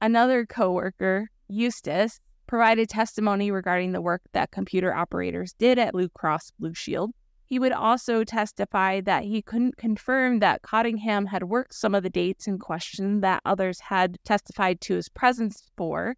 Another 0.02 0.44
coworker, 0.44 1.30
Eustace, 1.48 2.20
provided 2.46 2.88
testimony 2.88 3.50
regarding 3.50 3.92
the 3.92 4.02
work 4.02 4.22
that 4.32 4.50
computer 4.50 4.92
operators 4.92 5.54
did 5.54 5.78
at 5.78 5.92
Blue 5.92 6.08
Cross 6.08 6.50
Blue 6.58 6.74
Shield. 6.74 7.12
He 7.46 7.58
would 7.58 7.72
also 7.72 8.24
testify 8.24 9.00
that 9.02 9.24
he 9.24 9.40
couldn't 9.40 9.76
confirm 9.76 10.40
that 10.40 10.62
Cottingham 10.62 11.26
had 11.26 11.44
worked 11.44 11.74
some 11.74 11.94
of 11.94 12.02
the 12.02 12.10
dates 12.10 12.46
in 12.46 12.58
question 12.58 13.20
that 13.20 13.42
others 13.44 13.78
had 13.80 14.18
testified 14.24 14.80
to 14.82 14.96
his 14.96 15.08
presence 15.08 15.70
for. 15.76 16.16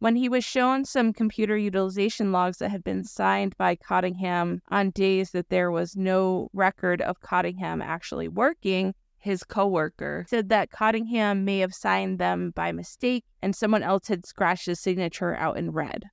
When 0.00 0.16
he 0.16 0.30
was 0.30 0.44
shown 0.46 0.86
some 0.86 1.12
computer 1.12 1.58
utilization 1.58 2.32
logs 2.32 2.56
that 2.58 2.70
had 2.70 2.82
been 2.82 3.04
signed 3.04 3.54
by 3.58 3.76
Cottingham 3.76 4.62
on 4.70 4.90
days 4.90 5.32
that 5.32 5.50
there 5.50 5.70
was 5.70 5.94
no 5.94 6.48
record 6.54 7.02
of 7.02 7.20
Cottingham 7.20 7.82
actually 7.82 8.26
working, 8.26 8.94
his 9.18 9.44
coworker 9.44 10.24
said 10.26 10.48
that 10.48 10.70
Cottingham 10.70 11.44
may 11.44 11.58
have 11.58 11.74
signed 11.74 12.18
them 12.18 12.50
by 12.52 12.72
mistake 12.72 13.26
and 13.42 13.54
someone 13.54 13.82
else 13.82 14.08
had 14.08 14.24
scratched 14.24 14.64
his 14.64 14.80
signature 14.80 15.36
out 15.36 15.58
in 15.58 15.70
red. 15.70 16.04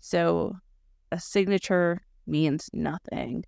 So 0.00 0.56
a 1.12 1.20
signature 1.20 2.02
means 2.26 2.68
nothing. 2.72 3.44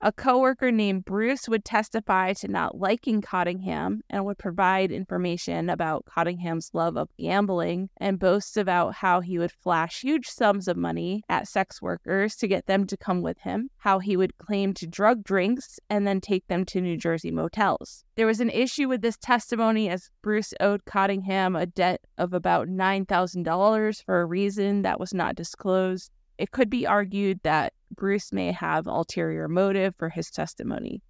A 0.00 0.12
coworker 0.12 0.70
named 0.70 1.04
Bruce 1.04 1.48
would 1.48 1.64
testify 1.64 2.32
to 2.34 2.46
not 2.46 2.78
liking 2.78 3.20
Cottingham 3.20 4.02
and 4.08 4.24
would 4.24 4.38
provide 4.38 4.92
information 4.92 5.68
about 5.68 6.04
Cottingham's 6.04 6.70
love 6.72 6.96
of 6.96 7.08
gambling 7.18 7.90
and 7.96 8.16
boasts 8.20 8.56
about 8.56 8.94
how 8.94 9.20
he 9.20 9.40
would 9.40 9.50
flash 9.50 10.02
huge 10.02 10.28
sums 10.28 10.68
of 10.68 10.76
money 10.76 11.24
at 11.28 11.48
sex 11.48 11.82
workers 11.82 12.36
to 12.36 12.46
get 12.46 12.66
them 12.66 12.86
to 12.86 12.96
come 12.96 13.22
with 13.22 13.40
him, 13.40 13.70
how 13.78 13.98
he 13.98 14.16
would 14.16 14.38
claim 14.38 14.72
to 14.74 14.86
drug 14.86 15.24
drinks 15.24 15.80
and 15.90 16.06
then 16.06 16.20
take 16.20 16.46
them 16.46 16.64
to 16.66 16.80
New 16.80 16.96
Jersey 16.96 17.32
motels. 17.32 18.04
There 18.14 18.26
was 18.26 18.40
an 18.40 18.50
issue 18.50 18.86
with 18.86 19.02
this 19.02 19.16
testimony 19.16 19.88
as 19.88 20.10
Bruce 20.22 20.54
owed 20.60 20.84
Cottingham 20.84 21.56
a 21.56 21.66
debt 21.66 22.02
of 22.16 22.32
about 22.32 22.68
$9,000 22.68 24.04
for 24.04 24.20
a 24.20 24.26
reason 24.26 24.82
that 24.82 25.00
was 25.00 25.12
not 25.12 25.34
disclosed. 25.34 26.12
It 26.38 26.52
could 26.52 26.70
be 26.70 26.86
argued 26.86 27.40
that 27.42 27.72
Bruce 27.94 28.32
may 28.32 28.52
have 28.52 28.86
ulterior 28.86 29.48
motive 29.48 29.96
for 29.96 30.08
his 30.08 30.30
testimony. 30.30 31.02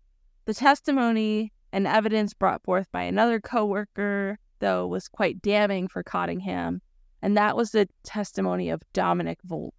The 0.46 0.54
testimony 0.54 1.52
and 1.70 1.86
evidence 1.86 2.32
brought 2.32 2.64
forth 2.64 2.90
by 2.90 3.02
another 3.02 3.38
coworker, 3.38 4.38
though, 4.58 4.86
was 4.86 5.06
quite 5.06 5.42
damning 5.42 5.86
for 5.86 6.02
Cottingham, 6.02 6.80
and 7.20 7.36
that 7.36 7.56
was 7.56 7.72
the 7.72 7.88
testimony 8.04 8.70
of 8.70 8.82
Dominic 8.94 9.38
Volt. 9.44 9.74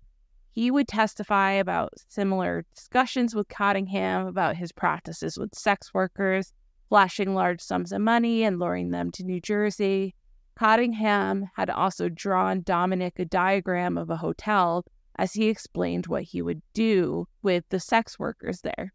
He 0.52 0.70
would 0.70 0.88
testify 0.88 1.54
about 1.54 1.94
similar 2.10 2.66
discussions 2.76 3.34
with 3.34 3.48
Cottingham 3.48 4.28
about 4.28 4.56
his 4.56 4.72
practices 4.72 5.38
with 5.38 5.56
sex 5.56 5.94
workers, 5.94 6.54
flashing 6.90 7.34
large 7.34 7.62
sums 7.62 7.92
of 7.92 8.02
money 8.02 8.44
and 8.44 8.60
luring 8.60 8.92
them 8.92 9.10
to 9.12 9.24
New 9.24 9.40
Jersey. 9.42 10.14
Cottingham 10.56 11.46
had 11.56 11.70
also 11.70 12.10
drawn 12.10 12.62
Dominic 12.62 13.18
a 13.18 13.26
diagram 13.26 13.98
of 13.98 14.10
a 14.10 14.18
hotel 14.18 14.86
as 15.20 15.34
he 15.34 15.50
explained 15.50 16.08
what 16.08 16.24
he 16.24 16.42
would 16.42 16.62
do 16.74 17.28
with 17.42 17.66
the 17.70 17.80
sex 17.80 18.18
workers 18.18 18.62
there. 18.62 18.94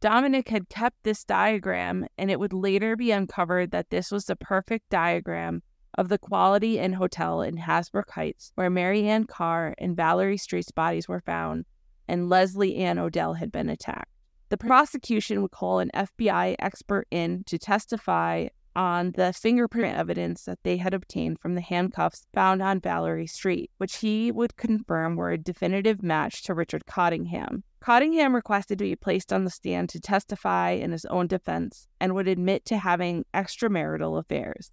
Dominic 0.00 0.48
had 0.48 0.68
kept 0.68 1.02
this 1.02 1.24
diagram, 1.24 2.06
and 2.16 2.30
it 2.30 2.38
would 2.38 2.52
later 2.52 2.94
be 2.94 3.10
uncovered 3.10 3.72
that 3.72 3.90
this 3.90 4.12
was 4.12 4.26
the 4.26 4.36
perfect 4.36 4.88
diagram 4.88 5.64
of 5.98 6.08
the 6.08 6.18
Quality 6.18 6.78
Inn 6.78 6.92
Hotel 6.92 7.42
in 7.42 7.56
Hasbrouck 7.56 8.10
Heights, 8.10 8.52
where 8.54 8.70
Mary 8.70 9.08
Ann 9.08 9.24
Carr 9.24 9.74
and 9.78 9.96
Valerie 9.96 10.36
Street's 10.36 10.70
bodies 10.70 11.08
were 11.08 11.22
found, 11.26 11.64
and 12.06 12.28
Leslie 12.28 12.76
Ann 12.76 13.00
Odell 13.00 13.34
had 13.34 13.50
been 13.50 13.68
attacked. 13.68 14.12
The 14.50 14.58
prosecution 14.58 15.42
would 15.42 15.50
call 15.50 15.80
an 15.80 15.90
FBI 15.92 16.54
expert 16.60 17.08
in 17.10 17.42
to 17.44 17.58
testify 17.58 18.46
on 18.76 19.12
the 19.12 19.32
fingerprint 19.32 19.96
evidence 19.96 20.44
that 20.44 20.62
they 20.62 20.76
had 20.76 20.94
obtained 20.94 21.38
from 21.40 21.54
the 21.54 21.60
handcuffs 21.60 22.26
found 22.34 22.62
on 22.62 22.80
Valerie 22.80 23.26
Street, 23.26 23.70
which 23.78 23.96
he 23.96 24.32
would 24.32 24.56
confirm 24.56 25.16
were 25.16 25.30
a 25.30 25.38
definitive 25.38 26.02
match 26.02 26.42
to 26.42 26.54
Richard 26.54 26.86
Cottingham. 26.86 27.62
Cottingham 27.80 28.34
requested 28.34 28.78
to 28.78 28.84
be 28.84 28.96
placed 28.96 29.32
on 29.32 29.44
the 29.44 29.50
stand 29.50 29.90
to 29.90 30.00
testify 30.00 30.70
in 30.70 30.92
his 30.92 31.04
own 31.06 31.26
defense 31.26 31.86
and 32.00 32.14
would 32.14 32.28
admit 32.28 32.64
to 32.64 32.78
having 32.78 33.24
extramarital 33.34 34.18
affairs. 34.18 34.72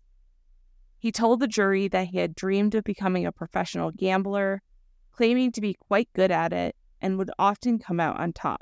He 0.98 1.12
told 1.12 1.40
the 1.40 1.48
jury 1.48 1.88
that 1.88 2.08
he 2.08 2.20
had 2.20 2.36
dreamed 2.36 2.76
of 2.76 2.84
becoming 2.84 3.26
a 3.26 3.32
professional 3.32 3.92
gambler, 3.92 4.62
claiming 5.12 5.52
to 5.52 5.62
be 5.62 5.76
quite 5.88 6.10
good 6.14 6.32
at 6.32 6.54
it, 6.54 6.76
and 7.02 7.18
would 7.18 7.32
often 7.40 7.80
come 7.80 8.00
out 8.00 8.20
on 8.20 8.34
top. 8.34 8.62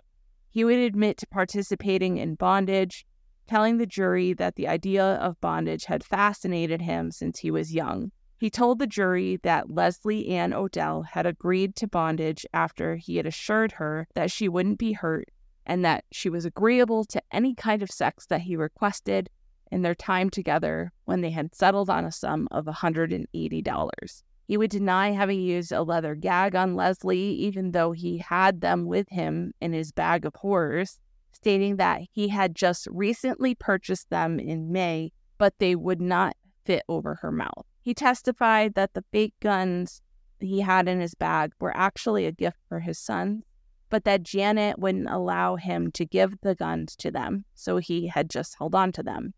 He 0.50 0.64
would 0.64 0.80
admit 0.80 1.18
to 1.18 1.28
participating 1.28 2.18
in 2.18 2.36
bondage, 2.36 3.06
telling 3.50 3.78
the 3.78 3.86
jury 3.88 4.32
that 4.32 4.56
the 4.56 4.68
idea 4.68 5.04
of 5.04 5.42
bondage 5.42 5.86
had 5.86 6.04
fascinated 6.04 6.84
him 6.84 7.10
since 7.10 7.40
he 7.40 7.50
was 7.50 7.74
young. 7.74 8.12
He 8.38 8.52
told 8.52 8.78
the 8.78 8.86
jury 8.86 9.40
that 9.42 9.72
Leslie 9.72 10.28
Ann 10.28 10.54
Odell 10.54 11.02
had 11.02 11.26
agreed 11.26 11.76
to 11.78 11.88
bondage 11.88 12.46
after 12.54 12.98
he 12.98 13.18
had 13.18 13.26
assured 13.26 13.72
her 13.74 14.08
that 14.14 14.30
she 14.30 14.48
wouldn't 14.48 14.78
be 14.78 14.94
hurt 14.94 15.30
and 15.66 15.84
that 15.84 16.06
she 16.12 16.30
was 16.30 16.46
agreeable 16.46 17.04
to 17.06 17.22
any 17.32 17.56
kind 17.56 17.82
of 17.82 17.90
sex 17.90 18.28
that 18.28 18.42
he 18.42 18.56
requested 18.56 19.32
in 19.72 19.82
their 19.82 19.96
time 19.96 20.30
together 20.30 20.92
when 21.06 21.22
they 21.22 21.32
had 21.32 21.56
settled 21.56 21.90
on 21.90 22.06
a 22.06 22.12
sum 22.12 22.48
of 22.52 22.66
$180. 22.66 24.24
He 24.48 24.58
would 24.58 24.70
deny 24.70 25.10
having 25.10 25.42
used 25.42 25.72
a 25.72 25.82
leather 25.82 26.14
gag 26.14 26.56
on 26.56 26.76
Leslie, 26.76 27.18
even 27.18 27.72
though 27.72 27.94
he 27.94 28.20
had 28.20 28.62
them 28.62 28.86
with 28.86 29.10
him 29.10 29.54
in 29.60 29.74
his 29.74 29.92
bag 29.92 30.24
of 30.24 30.36
horrors 30.36 31.00
stating 31.32 31.78
that 31.78 32.02
he 32.12 32.28
had 32.28 32.56
just 32.56 32.88
recently 32.92 33.56
purchased 33.56 34.10
them 34.10 34.40
in 34.40 34.72
May, 34.72 35.12
but 35.38 35.54
they 35.60 35.76
would 35.76 36.02
not 36.02 36.36
fit 36.66 36.84
over 36.90 37.16
her 37.16 37.32
mouth. 37.32 37.66
He 37.82 37.94
testified 37.94 38.76
that 38.76 38.94
the 38.94 39.04
fake 39.12 39.34
guns 39.42 40.02
he 40.40 40.62
had 40.62 40.88
in 40.88 41.00
his 41.00 41.16
bag 41.16 41.52
were 41.60 41.76
actually 41.76 42.26
a 42.26 42.32
gift 42.32 42.58
for 42.68 42.80
his 42.80 43.00
son, 43.00 43.44
but 43.90 44.04
that 44.04 44.24
Janet 44.24 44.80
wouldn't 44.80 45.10
allow 45.10 45.56
him 45.56 45.92
to 45.94 46.06
give 46.06 46.40
the 46.42 46.56
guns 46.56 46.96
to 46.98 47.12
them, 47.12 47.46
so 47.56 47.78
he 47.78 48.08
had 48.08 48.30
just 48.30 48.58
held 48.58 48.76
on 48.76 48.92
to 48.94 49.04
them. 49.04 49.34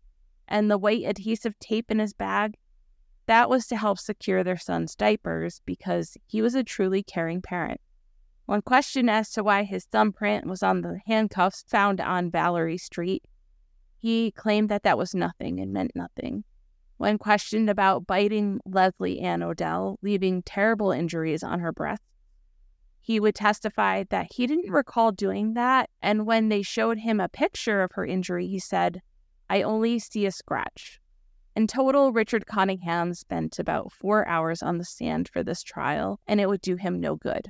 And 0.48 0.70
the 0.70 0.78
white 0.78 1.04
adhesive 1.04 1.58
tape 1.58 1.90
in 1.90 1.98
his 1.98 2.12
bag, 2.12 2.56
that 3.26 3.48
was 3.48 3.66
to 3.68 3.76
help 3.76 3.98
secure 3.98 4.44
their 4.44 4.58
son's 4.58 4.94
diapers 4.94 5.62
because 5.64 6.16
he 6.26 6.42
was 6.42 6.54
a 6.54 6.64
truly 6.64 7.02
caring 7.02 7.40
parent. 7.40 7.80
When 8.46 8.62
questioned 8.62 9.08
as 9.08 9.30
to 9.30 9.42
why 9.42 9.62
his 9.62 9.84
thumbprint 9.84 10.46
was 10.46 10.62
on 10.62 10.82
the 10.82 11.00
handcuffs 11.06 11.64
found 11.68 12.00
on 12.00 12.30
Valerie 12.30 12.78
Street, 12.78 13.24
he 13.96 14.32
claimed 14.32 14.68
that 14.68 14.82
that 14.82 14.98
was 14.98 15.14
nothing 15.14 15.60
and 15.60 15.72
meant 15.72 15.92
nothing. 15.94 16.44
When 16.96 17.18
questioned 17.18 17.70
about 17.70 18.06
biting 18.06 18.60
Leslie 18.64 19.20
Ann 19.20 19.42
Odell, 19.42 19.98
leaving 20.02 20.42
terrible 20.42 20.90
injuries 20.90 21.42
on 21.42 21.60
her 21.60 21.72
breast, 21.72 22.02
he 23.00 23.18
would 23.18 23.34
testify 23.34 24.04
that 24.10 24.32
he 24.32 24.46
didn't 24.46 24.70
recall 24.70 25.12
doing 25.12 25.54
that. 25.54 25.90
And 26.00 26.26
when 26.26 26.48
they 26.48 26.62
showed 26.62 26.98
him 26.98 27.20
a 27.20 27.28
picture 27.28 27.82
of 27.82 27.92
her 27.92 28.06
injury, 28.06 28.46
he 28.46 28.60
said, 28.60 29.02
I 29.50 29.62
only 29.62 29.98
see 29.98 30.26
a 30.26 30.30
scratch. 30.30 31.00
In 31.54 31.66
total, 31.66 32.12
Richard 32.12 32.46
Cottingham 32.46 33.14
spent 33.14 33.58
about 33.58 33.92
four 33.92 34.26
hours 34.26 34.62
on 34.62 34.78
the 34.78 34.84
stand 34.84 35.28
for 35.28 35.42
this 35.42 35.62
trial, 35.62 36.20
and 36.26 36.40
it 36.40 36.48
would 36.48 36.60
do 36.60 36.76
him 36.76 37.00
no 37.00 37.16
good. 37.16 37.48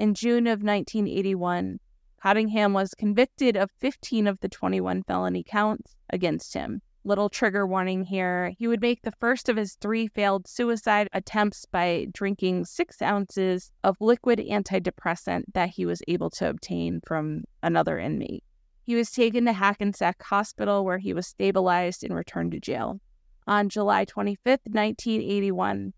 In 0.00 0.14
June 0.14 0.46
of 0.46 0.62
1981, 0.62 1.78
Cottingham 2.22 2.72
was 2.72 2.94
convicted 2.94 3.54
of 3.54 3.70
15 3.80 4.26
of 4.26 4.40
the 4.40 4.48
21 4.48 5.02
felony 5.02 5.44
counts 5.46 5.94
against 6.08 6.54
him. 6.54 6.80
Little 7.04 7.28
trigger 7.28 7.66
warning 7.66 8.04
here. 8.04 8.54
He 8.58 8.66
would 8.66 8.80
make 8.80 9.02
the 9.02 9.12
first 9.20 9.50
of 9.50 9.58
his 9.58 9.74
three 9.74 10.08
failed 10.08 10.48
suicide 10.48 11.08
attempts 11.12 11.66
by 11.66 12.06
drinking 12.14 12.64
six 12.64 13.02
ounces 13.02 13.72
of 13.84 13.98
liquid 14.00 14.38
antidepressant 14.38 15.44
that 15.52 15.68
he 15.68 15.84
was 15.84 16.00
able 16.08 16.30
to 16.30 16.48
obtain 16.48 17.02
from 17.06 17.44
another 17.62 17.98
inmate. 17.98 18.42
He 18.86 18.94
was 18.94 19.10
taken 19.10 19.44
to 19.44 19.52
Hackensack 19.52 20.22
Hospital 20.22 20.82
where 20.82 20.96
he 20.96 21.12
was 21.12 21.26
stabilized 21.26 22.04
and 22.04 22.14
returned 22.14 22.52
to 22.52 22.58
jail. 22.58 23.02
On 23.46 23.68
July 23.68 24.06
25, 24.06 24.60
1981, 24.64 25.92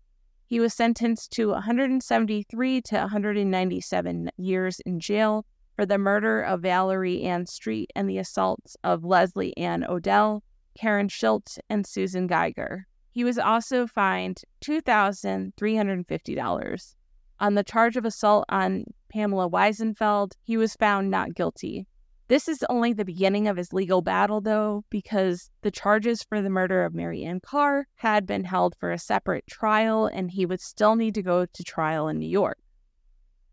he 0.53 0.59
was 0.59 0.71
sentenced 0.71 1.31
to 1.31 1.49
173 1.49 2.81
to 2.83 2.95
197 2.95 4.29
years 4.37 4.79
in 4.81 4.99
jail 4.99 5.47
for 5.75 5.83
the 5.83 5.97
murder 5.97 6.43
of 6.43 6.61
Valerie 6.61 7.23
Ann 7.23 7.47
Street 7.47 7.89
and 7.95 8.07
the 8.07 8.19
assaults 8.19 8.77
of 8.83 9.03
Leslie 9.03 9.57
Ann 9.57 9.83
Odell, 9.89 10.43
Karen 10.77 11.07
Schilt, 11.07 11.57
and 11.71 11.87
Susan 11.87 12.27
Geiger. 12.27 12.85
He 13.09 13.23
was 13.23 13.39
also 13.39 13.87
fined 13.87 14.43
$2,350. 14.63 16.95
On 17.39 17.55
the 17.55 17.63
charge 17.63 17.97
of 17.97 18.05
assault 18.05 18.45
on 18.49 18.83
Pamela 19.11 19.49
Weisenfeld, 19.49 20.33
he 20.43 20.55
was 20.55 20.75
found 20.75 21.09
not 21.09 21.33
guilty. 21.33 21.87
This 22.29 22.47
is 22.47 22.63
only 22.69 22.93
the 22.93 23.05
beginning 23.05 23.47
of 23.47 23.57
his 23.57 23.73
legal 23.73 24.01
battle, 24.01 24.39
though, 24.39 24.85
because 24.89 25.49
the 25.61 25.71
charges 25.71 26.23
for 26.23 26.41
the 26.41 26.49
murder 26.49 26.85
of 26.85 26.93
Mary 26.93 27.23
Ann 27.23 27.41
Carr 27.41 27.85
had 27.95 28.25
been 28.25 28.45
held 28.45 28.75
for 28.79 28.91
a 28.91 28.97
separate 28.97 29.45
trial, 29.47 30.05
and 30.05 30.31
he 30.31 30.45
would 30.45 30.61
still 30.61 30.95
need 30.95 31.15
to 31.15 31.21
go 31.21 31.45
to 31.45 31.63
trial 31.63 32.07
in 32.07 32.19
New 32.19 32.29
York. 32.29 32.57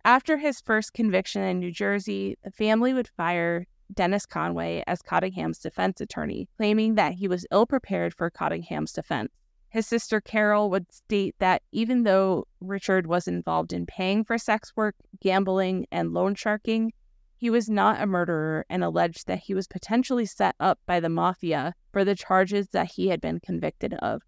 After 0.04 0.38
his 0.38 0.61
first 0.61 0.94
conviction 0.94 1.42
in 1.42 1.59
New 1.59 1.72
Jersey, 1.72 2.38
the 2.42 2.52
family 2.52 2.94
would 2.94 3.09
fire 3.16 3.66
Dennis 3.92 4.24
Conway 4.24 4.85
as 4.87 5.02
Cottingham's 5.02 5.59
defense 5.59 6.00
attorney, 6.00 6.48
claiming 6.56 6.94
that 6.94 7.14
he 7.14 7.28
was 7.28 7.46
ill 7.50 7.66
prepared 7.66 8.14
for 8.14 8.30
Cottingham's 8.30 8.92
defense. 8.92 9.30
His 9.68 9.87
sister 9.87 10.20
Carol 10.20 10.70
would 10.70 10.90
state 10.92 11.35
that 11.38 11.62
even 11.70 12.04
though 12.04 12.46
Richard 12.61 13.06
was 13.06 13.28
involved 13.28 13.72
in 13.72 13.87
paying 13.87 14.24
for 14.24 14.38
sex 14.38 14.72
work, 14.74 14.94
gambling, 15.20 15.87
and 15.92 16.12
loan 16.12 16.35
sharking, 16.35 16.92
he 17.40 17.48
was 17.48 17.70
not 17.70 18.03
a 18.03 18.07
murderer 18.07 18.66
and 18.68 18.85
alleged 18.85 19.26
that 19.26 19.38
he 19.38 19.55
was 19.55 19.66
potentially 19.66 20.26
set 20.26 20.55
up 20.61 20.79
by 20.85 21.00
the 21.00 21.09
mafia 21.09 21.72
for 21.90 22.05
the 22.05 22.14
charges 22.14 22.68
that 22.68 22.92
he 22.92 23.09
had 23.09 23.18
been 23.18 23.40
convicted 23.40 23.94
of. 23.94 24.20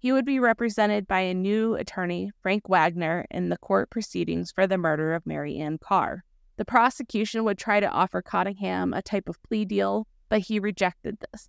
He 0.00 0.10
would 0.10 0.24
be 0.24 0.40
represented 0.40 1.06
by 1.06 1.20
a 1.20 1.32
new 1.32 1.76
attorney, 1.76 2.32
Frank 2.42 2.68
Wagner, 2.68 3.24
in 3.30 3.50
the 3.50 3.56
court 3.56 3.88
proceedings 3.88 4.50
for 4.50 4.66
the 4.66 4.78
murder 4.78 5.14
of 5.14 5.24
Mary 5.24 5.58
Ann 5.58 5.78
Carr. 5.78 6.24
The 6.56 6.64
prosecution 6.64 7.44
would 7.44 7.56
try 7.56 7.78
to 7.78 7.88
offer 7.88 8.20
Cottingham 8.20 8.92
a 8.92 9.00
type 9.00 9.28
of 9.28 9.40
plea 9.44 9.64
deal, 9.64 10.08
but 10.28 10.40
he 10.40 10.58
rejected 10.58 11.18
this. 11.20 11.48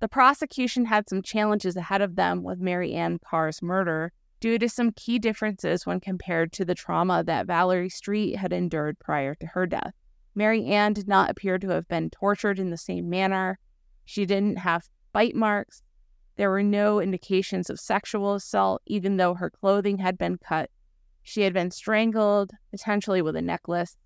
The 0.00 0.08
prosecution 0.08 0.86
had 0.86 1.06
some 1.06 1.20
challenges 1.20 1.76
ahead 1.76 2.00
of 2.00 2.16
them 2.16 2.42
with 2.42 2.60
Mary 2.60 2.94
Ann 2.94 3.18
Carr's 3.18 3.60
murder 3.60 4.10
due 4.40 4.58
to 4.58 4.70
some 4.70 4.92
key 4.92 5.18
differences 5.18 5.84
when 5.84 6.00
compared 6.00 6.50
to 6.54 6.64
the 6.64 6.74
trauma 6.74 7.22
that 7.24 7.46
Valerie 7.46 7.90
Street 7.90 8.36
had 8.36 8.54
endured 8.54 8.98
prior 8.98 9.34
to 9.34 9.46
her 9.48 9.66
death. 9.66 9.92
Mary 10.36 10.66
Ann 10.66 10.92
did 10.92 11.08
not 11.08 11.30
appear 11.30 11.58
to 11.58 11.70
have 11.70 11.88
been 11.88 12.10
tortured 12.10 12.60
in 12.60 12.70
the 12.70 12.76
same 12.76 13.10
manner. 13.10 13.58
She 14.04 14.24
didn't 14.24 14.58
have 14.58 14.88
bite 15.12 15.34
marks. 15.34 15.82
There 16.36 16.50
were 16.50 16.62
no 16.62 17.00
indications 17.00 17.70
of 17.70 17.80
sexual 17.80 18.34
assault, 18.34 18.82
even 18.86 19.16
though 19.16 19.34
her 19.34 19.50
clothing 19.50 19.98
had 19.98 20.16
been 20.16 20.38
cut. 20.38 20.70
She 21.22 21.42
had 21.42 21.52
been 21.52 21.72
strangled, 21.72 22.52
potentially 22.70 23.22
with 23.22 23.34
a 23.34 23.42
necklace, 23.42 23.96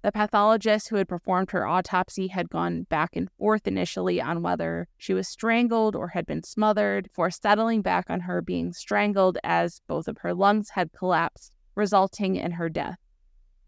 the 0.00 0.12
pathologist 0.12 0.88
who 0.88 0.96
had 0.96 1.08
performed 1.08 1.50
her 1.50 1.66
autopsy 1.66 2.28
had 2.28 2.50
gone 2.50 2.84
back 2.84 3.16
and 3.16 3.28
forth 3.32 3.66
initially 3.66 4.20
on 4.20 4.42
whether 4.42 4.86
she 4.96 5.12
was 5.12 5.26
strangled 5.26 5.96
or 5.96 6.08
had 6.08 6.24
been 6.24 6.44
smothered, 6.44 7.04
before 7.04 7.32
settling 7.32 7.82
back 7.82 8.08
on 8.08 8.20
her 8.20 8.40
being 8.40 8.72
strangled 8.72 9.38
as 9.42 9.80
both 9.88 10.06
of 10.06 10.18
her 10.18 10.34
lungs 10.34 10.70
had 10.70 10.92
collapsed, 10.92 11.52
resulting 11.74 12.36
in 12.36 12.52
her 12.52 12.68
death. 12.68 12.98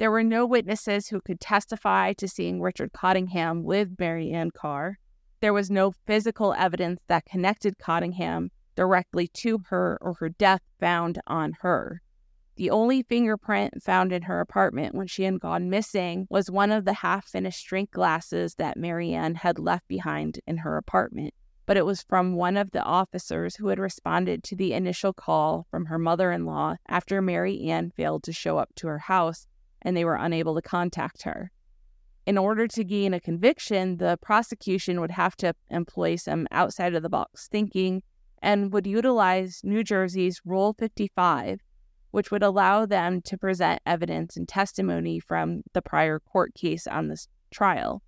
There 0.01 0.11
were 0.11 0.25
no 0.25 0.47
witnesses 0.47 1.09
who 1.09 1.21
could 1.21 1.43
testify 1.43 2.15
to 2.15 2.27
seeing 2.27 2.63
Richard 2.63 2.95
Cottingham 2.95 3.65
with 3.65 3.99
Mary 3.99 4.31
Ann 4.31 4.51
Carr. 4.51 4.99
There 5.41 5.53
was 5.53 5.71
no 5.71 5.91
physical 5.91 6.55
evidence 6.55 7.01
that 7.09 7.27
connected 7.27 7.77
Cottingham 7.77 8.51
directly 8.75 9.29
to 9.35 9.59
her 9.69 9.99
or 10.01 10.15
her 10.15 10.31
death 10.31 10.63
found 10.81 11.21
on 11.27 11.53
her. 11.61 12.01
The 12.57 12.71
only 12.71 13.03
fingerprint 13.03 13.83
found 13.83 14.11
in 14.11 14.23
her 14.23 14.41
apartment 14.41 14.95
when 14.95 15.07
she 15.07 15.25
had 15.25 15.39
gone 15.39 15.69
missing 15.69 16.27
was 16.31 16.51
one 16.51 16.71
of 16.71 16.87
the 16.87 16.95
half 16.95 17.27
finished 17.27 17.67
drink 17.67 17.91
glasses 17.91 18.55
that 18.55 18.79
Marianne 18.79 19.35
had 19.35 19.59
left 19.59 19.87
behind 19.87 20.41
in 20.47 20.57
her 20.57 20.79
apartment. 20.79 21.35
But 21.67 21.77
it 21.77 21.85
was 21.85 22.03
from 22.03 22.37
one 22.37 22.57
of 22.57 22.71
the 22.71 22.83
officers 22.83 23.57
who 23.57 23.69
had 23.69 23.79
responded 23.79 24.45
to 24.45 24.57
the 24.57 24.73
initial 24.73 25.13
call 25.13 25.67
from 25.71 25.85
her 25.85 25.99
mother 25.99 26.33
in 26.33 26.47
law 26.47 26.77
after 26.89 27.21
Marianne 27.21 27.91
failed 27.91 28.23
to 28.23 28.33
show 28.33 28.57
up 28.57 28.71
to 28.77 28.87
her 28.87 29.01
house 29.01 29.47
and 29.83 29.97
they 29.97 30.05
were 30.05 30.17
unable 30.17 30.55
to 30.55 30.63
contact 30.63 31.23
her. 31.23 31.51
In 32.27 32.39
order 32.39 32.69
to 32.69 32.85
gain 32.85 33.15
a 33.15 33.21
conviction, 33.21 33.97
the 33.97 34.19
prosecution 34.21 35.01
would 35.01 35.11
have 35.11 35.37
to 35.37 35.55
employ 35.71 36.17
some 36.17 36.47
outside 36.51 36.95
of 36.95 37.03
the 37.03 37.09
box 37.09 37.49
thinking 37.49 38.03
and 38.43 38.73
would 38.73 38.87
utilize 38.87 39.61
New 39.65 39.83
Jersey's 39.83 40.41
Rule 40.45 40.75
55 40.79 41.61
which 42.11 42.31
would 42.31 42.43
allow 42.43 42.87
them 42.87 43.21
to 43.23 43.39
present 43.39 43.81
evidence 43.87 44.37
and 44.37 44.49
testimony 44.49 45.21
from 45.21 45.63
the 45.73 45.83
prior 45.83 46.19
court 46.19 46.55
case 46.55 46.87
on 46.87 47.09
this 47.09 47.29
trial. 47.51 48.03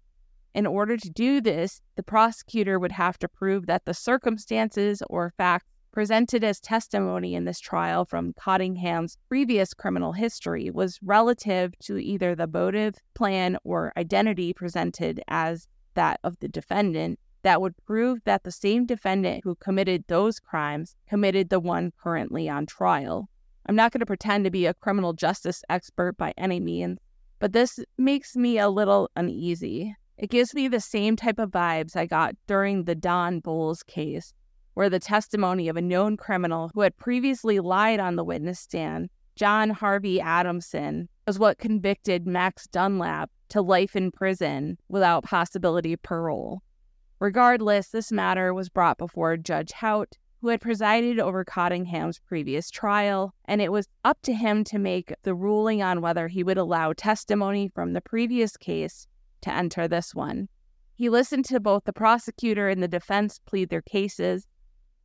In 0.55 0.67
order 0.67 0.97
to 0.97 1.11
do 1.11 1.41
this, 1.41 1.81
the 1.97 2.03
prosecutor 2.03 2.79
would 2.79 2.93
have 2.93 3.19
to 3.19 3.29
prove 3.29 3.67
that 3.67 3.85
the 3.85 3.95
circumstances 3.95 5.03
or 5.09 5.33
facts 5.39 5.67
presented 5.93 6.43
as 6.43 6.59
testimony 6.59 7.35
in 7.35 7.45
this 7.45 7.61
trial 7.61 8.05
from 8.05 8.33
Cottingham's 8.33 9.19
previous 9.29 9.75
criminal 9.75 10.13
history 10.13 10.71
was 10.71 10.99
relative 11.03 11.79
to 11.81 11.99
either 11.99 12.35
the 12.35 12.47
motive, 12.47 12.95
plan, 13.15 13.59
or 13.63 13.93
identity 13.97 14.53
presented 14.55 15.23
as 15.29 15.69
that 15.95 16.19
of 16.25 16.39
the 16.41 16.49
defendant 16.49 17.19
that 17.43 17.61
would 17.61 17.75
prove 17.85 18.21
that 18.25 18.45
the 18.45 18.51
same 18.51 18.87
defendant 18.87 19.43
who 19.45 19.55
committed 19.57 20.05
those 20.09 20.41
crimes 20.41 20.97
committed 21.09 21.51
the 21.51 21.61
one 21.61 21.93
currently 22.03 22.49
on 22.49 22.67
trial. 22.67 23.29
I'm 23.67 23.77
not 23.77 23.93
going 23.93 24.01
to 24.01 24.07
pretend 24.07 24.45
to 24.45 24.51
be 24.51 24.67
a 24.67 24.75
criminal 24.75 25.13
justice 25.13 25.63
expert 25.69 26.17
by 26.17 26.33
any 26.39 26.61
means, 26.61 26.99
but 27.39 27.53
this 27.53 27.79
makes 27.99 28.37
me 28.37 28.59
a 28.59 28.69
little 28.69 29.11
uneasy. 29.15 29.95
It 30.17 30.31
gives 30.31 30.55
me 30.55 30.69
the 30.69 30.81
same 30.81 31.17
type 31.17 31.39
of 31.39 31.51
vibes 31.51 31.97
I 31.97 32.07
got 32.07 32.35
during 32.47 32.85
the 32.85 32.95
Don 32.95 33.41
Bolles 33.41 33.83
case, 33.83 34.33
where 34.75 34.91
the 34.91 34.99
testimony 34.99 35.69
of 35.69 35.77
a 35.77 35.83
known 35.83 36.17
criminal 36.17 36.71
who 36.75 36.81
had 36.81 36.97
previously 36.97 37.61
lied 37.61 38.01
on 38.01 38.17
the 38.17 38.25
witness 38.25 38.61
stand, 38.61 39.11
John 39.37 39.71
Harvey 39.71 40.21
Adamson, 40.21 41.09
was 41.27 41.39
what 41.39 41.59
convicted 41.59 42.27
Max 42.27 42.67
Dunlap 42.67 43.31
to 43.51 43.63
life 43.63 43.97
in 43.97 44.11
prison 44.11 44.79
without 44.89 45.25
possibility 45.25 45.93
of 45.93 46.03
parole. 46.03 46.63
Regardless, 47.21 47.89
this 47.89 48.11
matter 48.11 48.53
was 48.53 48.69
brought 48.69 48.99
before 48.99 49.37
Judge 49.37 49.73
Hout, 49.73 50.17
who 50.41 50.49
had 50.49 50.61
presided 50.61 51.21
over 51.21 51.45
Cottingham's 51.45 52.19
previous 52.19 52.69
trial, 52.69 53.33
and 53.45 53.63
it 53.63 53.71
was 53.71 53.89
up 54.05 54.21
to 54.23 54.35
him 54.35 54.65
to 54.65 54.79
make 54.79 55.15
the 55.23 55.35
ruling 55.35 55.83
on 55.83 56.01
whether 56.01 56.27
he 56.27 56.43
would 56.43 56.59
allow 56.59 56.93
testimony 56.93 57.69
from 57.69 57.93
the 57.93 58.01
previous 58.01 58.57
case 58.57 59.07
to 59.43 59.53
enter 59.53 59.87
this 59.87 60.15
one. 60.15 60.49
He 60.97 61.09
listened 61.09 61.45
to 61.47 61.61
both 61.61 61.85
the 61.85 61.93
prosecutor 61.93 62.69
and 62.69 62.83
the 62.83 62.89
defense 62.89 63.41
plead 63.47 63.71
their 63.71 63.83
cases. 63.83 64.47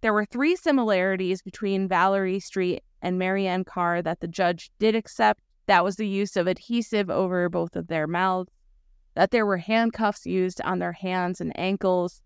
There 0.01 0.13
were 0.13 0.25
three 0.25 0.55
similarities 0.55 1.41
between 1.41 1.87
Valerie 1.87 2.39
Street 2.39 2.83
and 3.01 3.17
Marianne 3.17 3.63
Carr 3.63 4.01
that 4.01 4.19
the 4.19 4.27
judge 4.27 4.69
did 4.79 4.95
accept. 4.95 5.41
That 5.65 5.83
was 5.83 5.95
the 5.95 6.07
use 6.07 6.35
of 6.37 6.47
adhesive 6.47 7.09
over 7.09 7.49
both 7.49 7.75
of 7.75 7.87
their 7.87 8.07
mouths, 8.07 8.51
that 9.15 9.31
there 9.31 9.45
were 9.45 9.57
handcuffs 9.57 10.25
used 10.25 10.61
on 10.61 10.79
their 10.79 10.93
hands 10.93 11.41
and 11.41 11.57
ankles, 11.59 12.21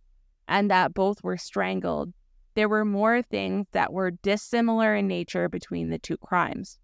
and 0.47 0.69
that 0.69 0.93
both 0.93 1.23
were 1.23 1.37
strangled 1.37 2.13
there 2.53 2.69
were 2.69 2.85
more 2.85 3.21
things 3.21 3.67
that 3.71 3.93
were 3.93 4.11
dissimilar 4.11 4.95
in 4.95 5.07
nature 5.07 5.47
between 5.47 5.89
the 5.89 5.99
two 5.99 6.17
crimes. 6.17 6.77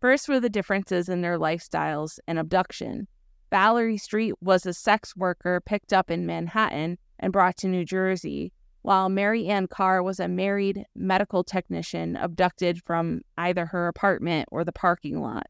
First 0.00 0.28
were 0.28 0.40
the 0.40 0.48
differences 0.48 1.08
in 1.08 1.22
their 1.22 1.38
lifestyles 1.38 2.20
and 2.28 2.38
abduction. 2.38 3.08
Valerie 3.50 3.96
Street 3.96 4.34
was 4.40 4.64
a 4.64 4.72
sex 4.72 5.16
worker 5.16 5.60
picked 5.64 5.92
up 5.92 6.10
in 6.10 6.26
Manhattan 6.26 6.98
and 7.18 7.32
brought 7.32 7.56
to 7.58 7.68
New 7.68 7.84
Jersey, 7.84 8.52
while 8.88 9.10
Mary 9.10 9.48
Ann 9.48 9.66
Carr 9.66 10.02
was 10.02 10.18
a 10.18 10.28
married 10.28 10.82
medical 10.94 11.44
technician 11.44 12.16
abducted 12.16 12.82
from 12.86 13.20
either 13.36 13.66
her 13.66 13.86
apartment 13.86 14.48
or 14.50 14.64
the 14.64 14.72
parking 14.72 15.20
lot. 15.20 15.46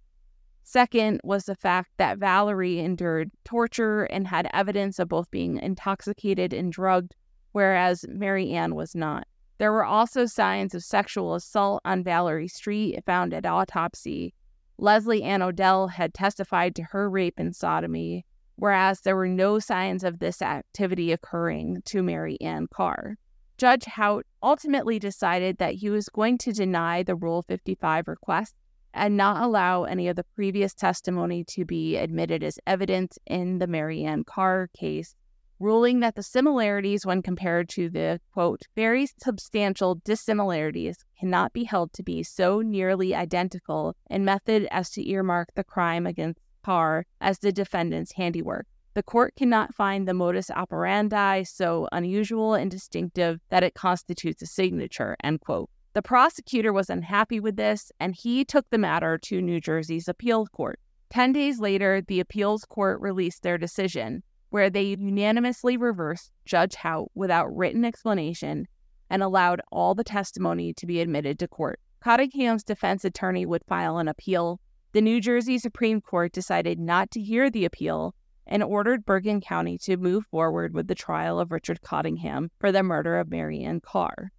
Second 0.64 1.20
was 1.22 1.44
the 1.44 1.55
fact 1.55 1.92
that 1.98 2.18
Valerie 2.18 2.81
endured 2.81 3.31
torture 3.44 4.03
and 4.07 4.27
had 4.27 4.51
evidence 4.53 4.98
of 4.98 5.11
both 5.11 5.31
being 5.31 5.57
intoxicated 5.59 6.53
and 6.53 6.72
drugged, 6.72 7.14
whereas 7.53 8.05
Mary 8.09 8.51
Ann 8.51 8.74
was 8.74 8.96
not. 8.96 9.29
There 9.59 9.70
were 9.70 9.85
also 9.85 10.27
signs 10.27 10.74
of 10.74 10.83
sexual 10.83 11.37
assault 11.37 11.81
on 11.85 12.03
Valerie 12.03 12.48
Street 12.48 12.98
found 13.07 13.33
at 13.33 13.46
autopsy. 13.46 14.35
Leslie 14.79 15.22
Ann 15.22 15.42
Odell 15.42 15.87
had 15.87 16.12
testified 16.12 16.74
to 16.74 16.83
her 16.83 17.09
rape 17.09 17.35
and 17.37 17.55
sodomy, 17.55 18.27
whereas 18.57 19.03
there 19.03 19.14
were 19.14 19.29
no 19.29 19.61
signs 19.61 20.03
of 20.03 20.18
this 20.18 20.42
activity 20.42 21.12
occurring 21.12 21.83
to 21.85 22.03
Mary 22.03 22.37
Ann 22.40 22.66
Carr. 22.66 23.16
Judge 23.59 23.87
Hout 23.87 24.25
ultimately 24.40 25.01
decided 25.01 25.59
that 25.59 25.75
he 25.75 25.90
was 25.90 26.09
going 26.09 26.38
to 26.38 26.53
deny 26.53 27.03
the 27.03 27.16
Rule 27.16 27.42
55 27.42 28.07
request 28.07 28.55
and 28.94 29.16
not 29.16 29.42
allow 29.42 29.83
any 29.83 30.07
of 30.07 30.16
the 30.16 30.25
previous 30.37 30.73
testimony 30.73 31.44
to 31.49 31.64
be 31.64 31.97
admitted 31.97 32.44
as 32.44 32.61
evidence 32.66 33.18
in 33.27 33.59
the 33.59 33.66
Marianne 33.66 34.25
Carr 34.25 34.68
case 34.79 35.16
ruling 35.61 36.01
that 36.01 36.14
the 36.14 36.23
similarities, 36.23 37.05
when 37.05 37.23
compared 37.23 37.68
to 37.68 37.90
the 37.90 38.21
quote, 38.33 38.62
very 38.77 39.09
substantial 39.21 39.97
dissimilarities, 40.05 41.05
cannot 41.18 41.53
be 41.53 41.64
held 41.64 41.92
to 41.92 42.03
be 42.03 42.23
so 42.23 42.61
nearly 42.61 43.14
identical 43.14 43.97
in 44.09 44.25
method 44.25 44.68
as 44.71 44.90
to 44.90 45.09
earmark 45.09 45.49
the 45.55 45.64
crime 45.64 46.07
against 46.07 46.38
Carr 46.62 47.07
as 47.21 47.38
the 47.38 47.51
defendant's 47.51 48.12
handiwork. 48.12 48.66
The 48.99 49.05
court 49.05 49.37
cannot 49.37 49.77
find 49.77 50.09
the 50.09 50.13
modus 50.13 50.51
operandi 50.51 51.45
so 51.45 51.87
unusual 51.93 52.55
and 52.55 52.69
distinctive 52.69 53.39
that 53.49 53.63
it 53.63 53.75
constitutes 53.75 54.43
a 54.43 54.47
signature, 54.47 55.17
end 55.23 55.41
quote. 55.41 55.71
The 55.93 56.03
prosecutor 56.03 56.73
was 56.73 56.91
unhappy 56.91 57.39
with 57.39 57.55
this, 57.55 57.93
and 58.01 58.13
he 58.13 58.45
took 58.45 58.69
the 58.71 58.77
matter 58.77 59.17
to 59.17 59.41
New 59.41 59.61
Jersey's 59.61 60.09
appeal 60.09 60.47
court. 60.47 60.81
Ten 61.11 61.33
days 61.33 61.61
later, 61.61 62.03
the 62.09 62.19
appeals 62.19 62.65
court 62.65 63.01
released 63.01 63.45
their 63.45 63.57
decision, 63.57 64.25
where 64.51 64.69
they 64.69 64.97
unanimously 64.99 65.77
reversed 65.77 66.33
Judge 66.45 66.75
Hout 66.75 67.13
without 67.15 67.57
written 67.57 67.85
explanation 67.85 68.67
and 69.11 69.23
allowed 69.23 69.61
all 69.71 69.95
the 69.95 70.03
testimony 70.03 70.75
to 70.75 70.87
be 70.87 71.01
admitted 71.01 71.39
to 71.39 71.47
court. 71.47 71.79
Cottingham's 72.01 72.65
defense 72.65 73.05
attorney 73.05 73.47
would 73.47 73.63
file 73.69 73.99
an 73.99 74.09
appeal. 74.09 74.59
The 74.91 75.03
New 75.03 75.21
Jersey 75.21 75.59
Supreme 75.59 76.01
Court 76.01 76.33
decided 76.33 76.81
not 76.81 77.13
to 77.13 77.23
hear 77.23 77.49
the 77.49 77.65
appeal 77.65 78.17
and 78.49 78.63
ordered 78.63 79.05
Bergen 79.05 79.41
County 79.41 79.79
to 79.79 79.97
move 79.97 80.25
forward 80.27 80.75
with 80.75 80.89
the 80.89 80.95
trial 80.95 81.39
of 81.39 81.53
Richard 81.53 81.83
Cottingham 81.83 82.51
for 82.59 82.73
the 82.73 82.83
murder 82.83 83.19
of 83.19 83.31
Mary 83.31 83.61
Ann 83.61 83.81
Carr. 83.81 84.33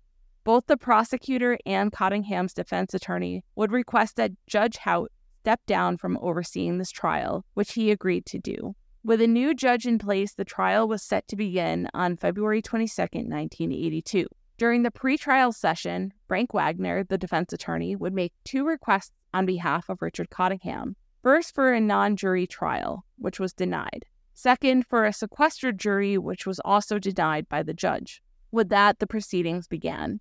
Both 0.44 0.66
the 0.68 0.78
prosecutor 0.78 1.58
and 1.66 1.92
Cottingham's 1.92 2.54
defense 2.54 2.94
attorney 2.94 3.44
would 3.56 3.72
request 3.72 4.16
that 4.16 4.32
Judge 4.48 4.78
Hout 4.78 5.12
step 5.42 5.62
down 5.66 5.98
from 5.98 6.18
overseeing 6.22 6.78
this 6.78 6.92
trial, 6.92 7.46
which 7.54 7.74
he 7.74 7.92
agreed 7.92 8.26
to 8.26 8.40
do. 8.40 8.76
With 9.04 9.22
a 9.22 9.28
new 9.28 9.54
judge 9.54 9.86
in 9.86 9.98
place, 9.98 10.34
the 10.34 10.44
trial 10.44 10.88
was 10.88 11.02
set 11.02 11.28
to 11.30 11.36
begin 11.36 11.88
on 11.94 12.18
February 12.18 12.62
22, 12.62 13.02
1982. 13.02 14.28
During 14.58 14.84
the 14.84 14.92
pretrial 14.92 15.54
session, 15.54 16.12
Frank 16.28 16.54
Wagner, 16.54 17.06
the 17.06 17.18
defense 17.18 17.54
attorney, 17.54 17.96
would 17.96 18.14
make 18.14 18.34
two 18.44 18.66
requests 18.66 19.12
on 19.34 19.46
behalf 19.46 19.88
of 19.88 20.02
Richard 20.02 20.30
Cottingham. 20.30 20.96
First, 21.24 21.56
for 21.56 21.74
a 21.74 21.80
non 21.80 22.18
jury 22.18 22.46
trial, 22.46 23.06
which 23.20 23.40
was 23.40 23.54
denied. 23.54 24.06
Second, 24.34 24.86
for 24.86 25.06
a 25.06 25.14
sequestered 25.14 25.78
jury, 25.78 26.18
which 26.18 26.46
was 26.46 26.60
also 26.62 26.98
denied 26.98 27.48
by 27.50 27.62
the 27.62 27.74
judge. 27.74 28.22
With 28.52 28.70
that, 28.70 29.00
the 29.00 29.08
proceedings 29.08 29.68
began. 29.68 30.20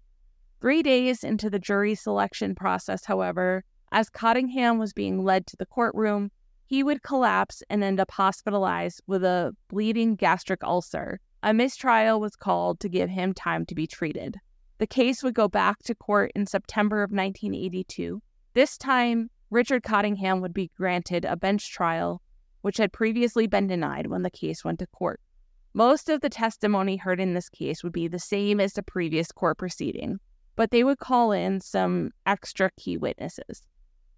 Three 0.60 0.82
days 0.82 1.22
into 1.22 1.48
the 1.48 1.60
jury 1.60 1.94
selection 1.94 2.54
process, 2.54 3.04
however, 3.04 3.64
as 3.92 4.10
Cottingham 4.10 4.78
was 4.78 4.92
being 4.92 5.24
led 5.24 5.46
to 5.46 5.56
the 5.56 5.66
courtroom, 5.66 6.30
he 6.66 6.82
would 6.82 7.02
collapse 7.02 7.62
and 7.70 7.82
end 7.82 8.00
up 8.00 8.10
hospitalized 8.10 9.00
with 9.06 9.24
a 9.24 9.56
bleeding 9.68 10.16
gastric 10.16 10.62
ulcer. 10.62 11.20
A 11.42 11.54
mistrial 11.54 12.20
was 12.20 12.36
called 12.36 12.80
to 12.80 12.88
give 12.88 13.08
him 13.08 13.32
time 13.32 13.64
to 13.66 13.74
be 13.74 13.86
treated. 13.86 14.36
The 14.78 14.86
case 14.86 15.22
would 15.22 15.34
go 15.34 15.48
back 15.48 15.82
to 15.84 15.94
court 15.94 16.32
in 16.34 16.46
September 16.46 17.02
of 17.02 17.10
1982. 17.10 18.20
This 18.54 18.76
time, 18.76 19.30
Richard 19.50 19.82
Cottingham 19.82 20.40
would 20.40 20.52
be 20.52 20.70
granted 20.76 21.24
a 21.24 21.36
bench 21.36 21.72
trial, 21.72 22.20
which 22.62 22.78
had 22.78 22.92
previously 22.92 23.46
been 23.46 23.66
denied 23.66 24.06
when 24.06 24.22
the 24.22 24.30
case 24.30 24.64
went 24.64 24.78
to 24.78 24.86
court. 24.86 25.20
Most 25.74 26.08
of 26.08 26.20
the 26.20 26.30
testimony 26.30 26.96
heard 26.96 27.20
in 27.20 27.34
this 27.34 27.48
case 27.48 27.82
would 27.82 27.92
be 27.92 28.08
the 28.08 28.18
same 28.18 28.60
as 28.60 28.72
the 28.72 28.82
previous 28.82 29.30
court 29.32 29.58
proceeding 29.58 30.18
but 30.58 30.72
they 30.72 30.82
would 30.82 30.98
call 30.98 31.30
in 31.30 31.60
some 31.60 32.10
extra 32.26 32.68
key 32.76 32.96
witnesses. 32.96 33.62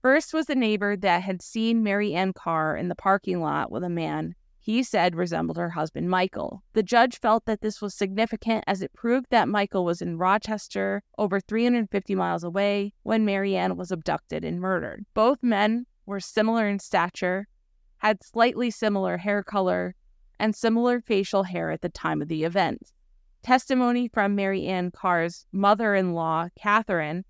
First 0.01 0.33
was 0.33 0.47
the 0.47 0.55
neighbor 0.55 0.97
that 0.97 1.23
had 1.23 1.43
seen 1.43 1.83
Mary 1.83 2.15
Ann 2.15 2.33
Carr 2.33 2.75
in 2.79 2.89
the 2.89 2.95
parking 2.95 3.43
lot 3.43 3.71
with 3.71 3.85
a 3.85 3.91
man 3.91 4.35
he 4.59 4.83
said 4.83 5.17
resembled 5.17 5.59
her 5.59 5.71
husband, 5.71 6.09
Michael. 6.09 6.63
The 6.75 6.83
judge 6.83 7.19
felt 7.19 7.45
that 7.45 7.61
this 7.61 7.83
was 7.83 7.95
significant 7.95 8.65
as 8.67 8.83
it 8.83 8.93
proved 8.95 9.27
that 9.31 9.49
Michael 9.49 9.85
was 9.85 10.01
in 10.01 10.19
Rochester, 10.19 11.03
over 11.19 11.41
350 11.41 12.15
miles 12.15 12.45
away, 12.45 12.93
when 13.03 13.25
Mary 13.25 13.57
Ann 13.57 13.77
was 13.77 13.91
abducted 13.91 14.45
and 14.45 14.61
murdered. 14.61 15.05
Both 15.13 15.43
men 15.43 15.87
were 16.05 16.21
similar 16.21 16.69
in 16.69 16.79
stature, 16.79 17.49
had 18.01 18.23
slightly 18.25 18.71
similar 18.71 19.17
hair 19.17 19.43
color, 19.43 19.95
and 20.39 20.55
similar 20.55 21.01
facial 21.01 21.45
hair 21.45 21.71
at 21.71 21.83
the 21.83 21.89
time 21.89 22.21
of 22.21 22.29
the 22.29 22.45
event. 22.45 22.93
Testimony 23.43 24.09
from 24.09 24.35
Mary 24.35 24.67
Ann 24.67 24.91
Carr's 24.91 25.47
mother 25.53 25.95
in 25.95 26.13
law, 26.13 26.49
Catherine, 26.59 27.25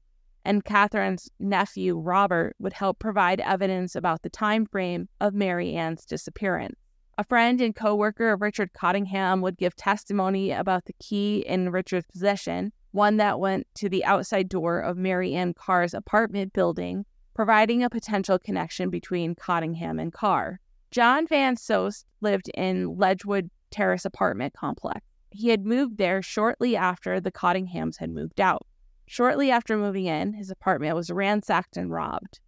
and 0.45 0.65
Catherine's 0.65 1.29
nephew, 1.39 1.99
Robert, 1.99 2.57
would 2.59 2.73
help 2.73 2.99
provide 2.99 3.41
evidence 3.41 3.95
about 3.95 4.23
the 4.23 4.31
time 4.31 4.65
frame 4.67 5.09
of 5.21 5.35
Mary 5.35 5.75
Ann's 5.75 6.07
disappearance. 6.07 6.77
A 7.19 7.25
friend 7.25 7.61
and 7.61 7.77
co-worker 7.77 8.33
of 8.33 8.41
Richard 8.41 8.73
Cottingham 8.73 9.43
would 9.43 9.59
give 9.59 9.77
testimony 9.77 10.53
about 10.53 10.87
the 10.87 10.95
key 10.95 11.45
in 11.47 11.71
Richard's 11.71 12.07
possession, 12.07 12.73
one 12.93 13.19
that 13.19 13.39
went 13.39 13.67
to 13.75 13.89
the 13.89 14.05
outside 14.05 14.49
door 14.49 14.81
of 14.81 14.97
Mary 14.97 15.35
Ann 15.35 15.53
Carr's 15.53 15.95
apartment 15.95 16.53
building, 16.53 17.05
providing 17.41 17.83
a 17.83 17.89
potential 17.89 18.39
connection 18.39 18.91
between 18.91 19.35
Cottingham 19.35 19.99
and 19.99 20.13
Carr. 20.13 20.61
John 20.91 21.27
Van 21.27 21.57
Soest 21.57 22.05
lived 22.21 22.51
in 22.53 22.99
Ledgewood 22.99 23.49
Terrace 23.71 24.05
apartment 24.05 24.53
complex. 24.53 25.01
He 25.31 25.49
had 25.49 25.65
moved 25.65 25.97
there 25.97 26.21
shortly 26.21 26.77
after 26.77 27.19
the 27.19 27.33
Cottinghams 27.33 27.97
had 27.97 28.11
moved 28.11 28.43
out. 28.43 28.67
Shortly 29.07 29.51
after 29.51 29.79
moving 29.79 30.05
in, 30.05 30.35
his 30.35 30.51
apartment 30.51 30.95
was 30.95 31.11
ransacked 31.11 31.79
and 31.79 31.91
robbed. 31.91 32.41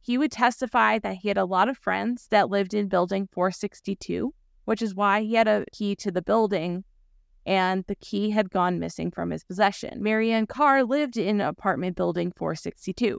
He 0.00 0.18
would 0.18 0.32
testify 0.32 0.98
that 0.98 1.18
he 1.18 1.28
had 1.28 1.38
a 1.38 1.44
lot 1.44 1.68
of 1.68 1.78
friends 1.78 2.26
that 2.32 2.50
lived 2.50 2.74
in 2.74 2.88
building 2.88 3.28
462, 3.30 4.34
which 4.64 4.82
is 4.82 4.96
why 4.96 5.20
he 5.20 5.34
had 5.34 5.46
a 5.46 5.64
key 5.70 5.94
to 5.94 6.10
the 6.10 6.22
building 6.22 6.82
and 7.46 7.84
the 7.86 7.94
key 7.94 8.30
had 8.30 8.50
gone 8.50 8.80
missing 8.80 9.12
from 9.12 9.30
his 9.30 9.44
possession. 9.44 10.02
Mary 10.02 10.32
Ann 10.32 10.48
Carr 10.48 10.82
lived 10.82 11.16
in 11.16 11.40
apartment 11.40 11.94
building 11.94 12.32
462. 12.36 13.16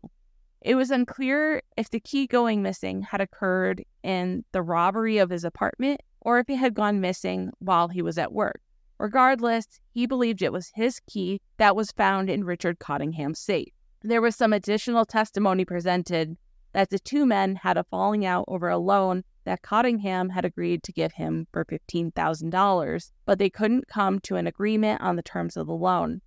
It 0.62 0.76
was 0.76 0.92
unclear 0.92 1.64
if 1.76 1.90
the 1.90 2.00
key 2.00 2.28
going 2.28 2.62
missing 2.62 3.02
had 3.02 3.20
occurred 3.20 3.84
in 4.04 4.46
the 4.52 4.62
robbery 4.62 5.18
of 5.18 5.32
his 5.32 5.44
apartment 5.44 6.02
or 6.22 6.38
if 6.38 6.50
it 6.50 6.58
had 6.58 6.76
gone 6.76 7.02
missing 7.02 7.52
while 7.60 7.88
he 7.88 8.04
was 8.04 8.20
at 8.20 8.32
work. 8.32 8.62
Regardless, 9.00 9.80
he 9.90 10.06
believed 10.06 10.44
it 10.44 10.54
was 10.54 10.72
his 10.76 11.00
key 11.08 11.42
that 11.58 11.76
was 11.76 11.92
found 11.92 12.30
in 12.30 12.44
Richard 12.44 12.78
Cottingham's 12.78 13.40
safe. 13.40 13.74
There 14.04 14.22
was 14.22 14.36
some 14.36 14.54
additional 14.54 15.06
testimony 15.06 15.66
presented 15.66 16.38
that 16.74 16.92
the 16.92 17.00
two 17.00 17.26
men 17.26 17.56
had 17.56 17.78
a 17.78 17.84
falling 17.86 18.24
out 18.24 18.46
over 18.48 18.70
a 18.70 18.78
loan 18.78 19.24
that 19.46 19.64
Cottingham 19.64 20.30
had 20.30 20.46
agreed 20.46 20.84
to 20.84 20.92
give 20.92 21.14
him 21.14 21.48
for 21.52 21.66
$15,000, 21.66 23.12
but 23.26 23.40
they 23.40 23.50
couldn't 23.50 23.88
come 23.88 24.20
to 24.20 24.36
an 24.36 24.46
agreement 24.46 25.02
on 25.02 25.16
the 25.16 25.24
terms 25.24 25.58
of 25.58 25.66
the 25.66 25.74
loan. 25.74 26.22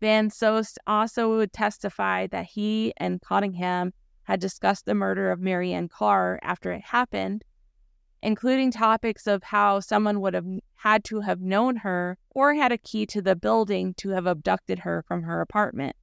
Van 0.00 0.30
Soest 0.30 0.78
also 0.86 1.36
would 1.36 1.52
testify 1.52 2.26
that 2.28 2.46
he 2.46 2.92
and 2.96 3.20
Cottingham 3.20 3.92
had 4.22 4.40
discussed 4.40 4.86
the 4.86 4.94
murder 4.94 5.30
of 5.30 5.40
Mary 5.40 5.72
Ann 5.72 5.88
Carr 5.88 6.38
after 6.42 6.72
it 6.72 6.82
happened, 6.82 7.44
including 8.22 8.70
topics 8.70 9.26
of 9.26 9.42
how 9.42 9.80
someone 9.80 10.20
would 10.20 10.34
have 10.34 10.46
had 10.76 11.04
to 11.04 11.20
have 11.20 11.40
known 11.40 11.76
her 11.76 12.16
or 12.30 12.54
had 12.54 12.72
a 12.72 12.78
key 12.78 13.04
to 13.06 13.20
the 13.20 13.36
building 13.36 13.92
to 13.94 14.10
have 14.10 14.26
abducted 14.26 14.78
her 14.78 15.04
from 15.06 15.22
her 15.22 15.40
apartment. 15.40 15.94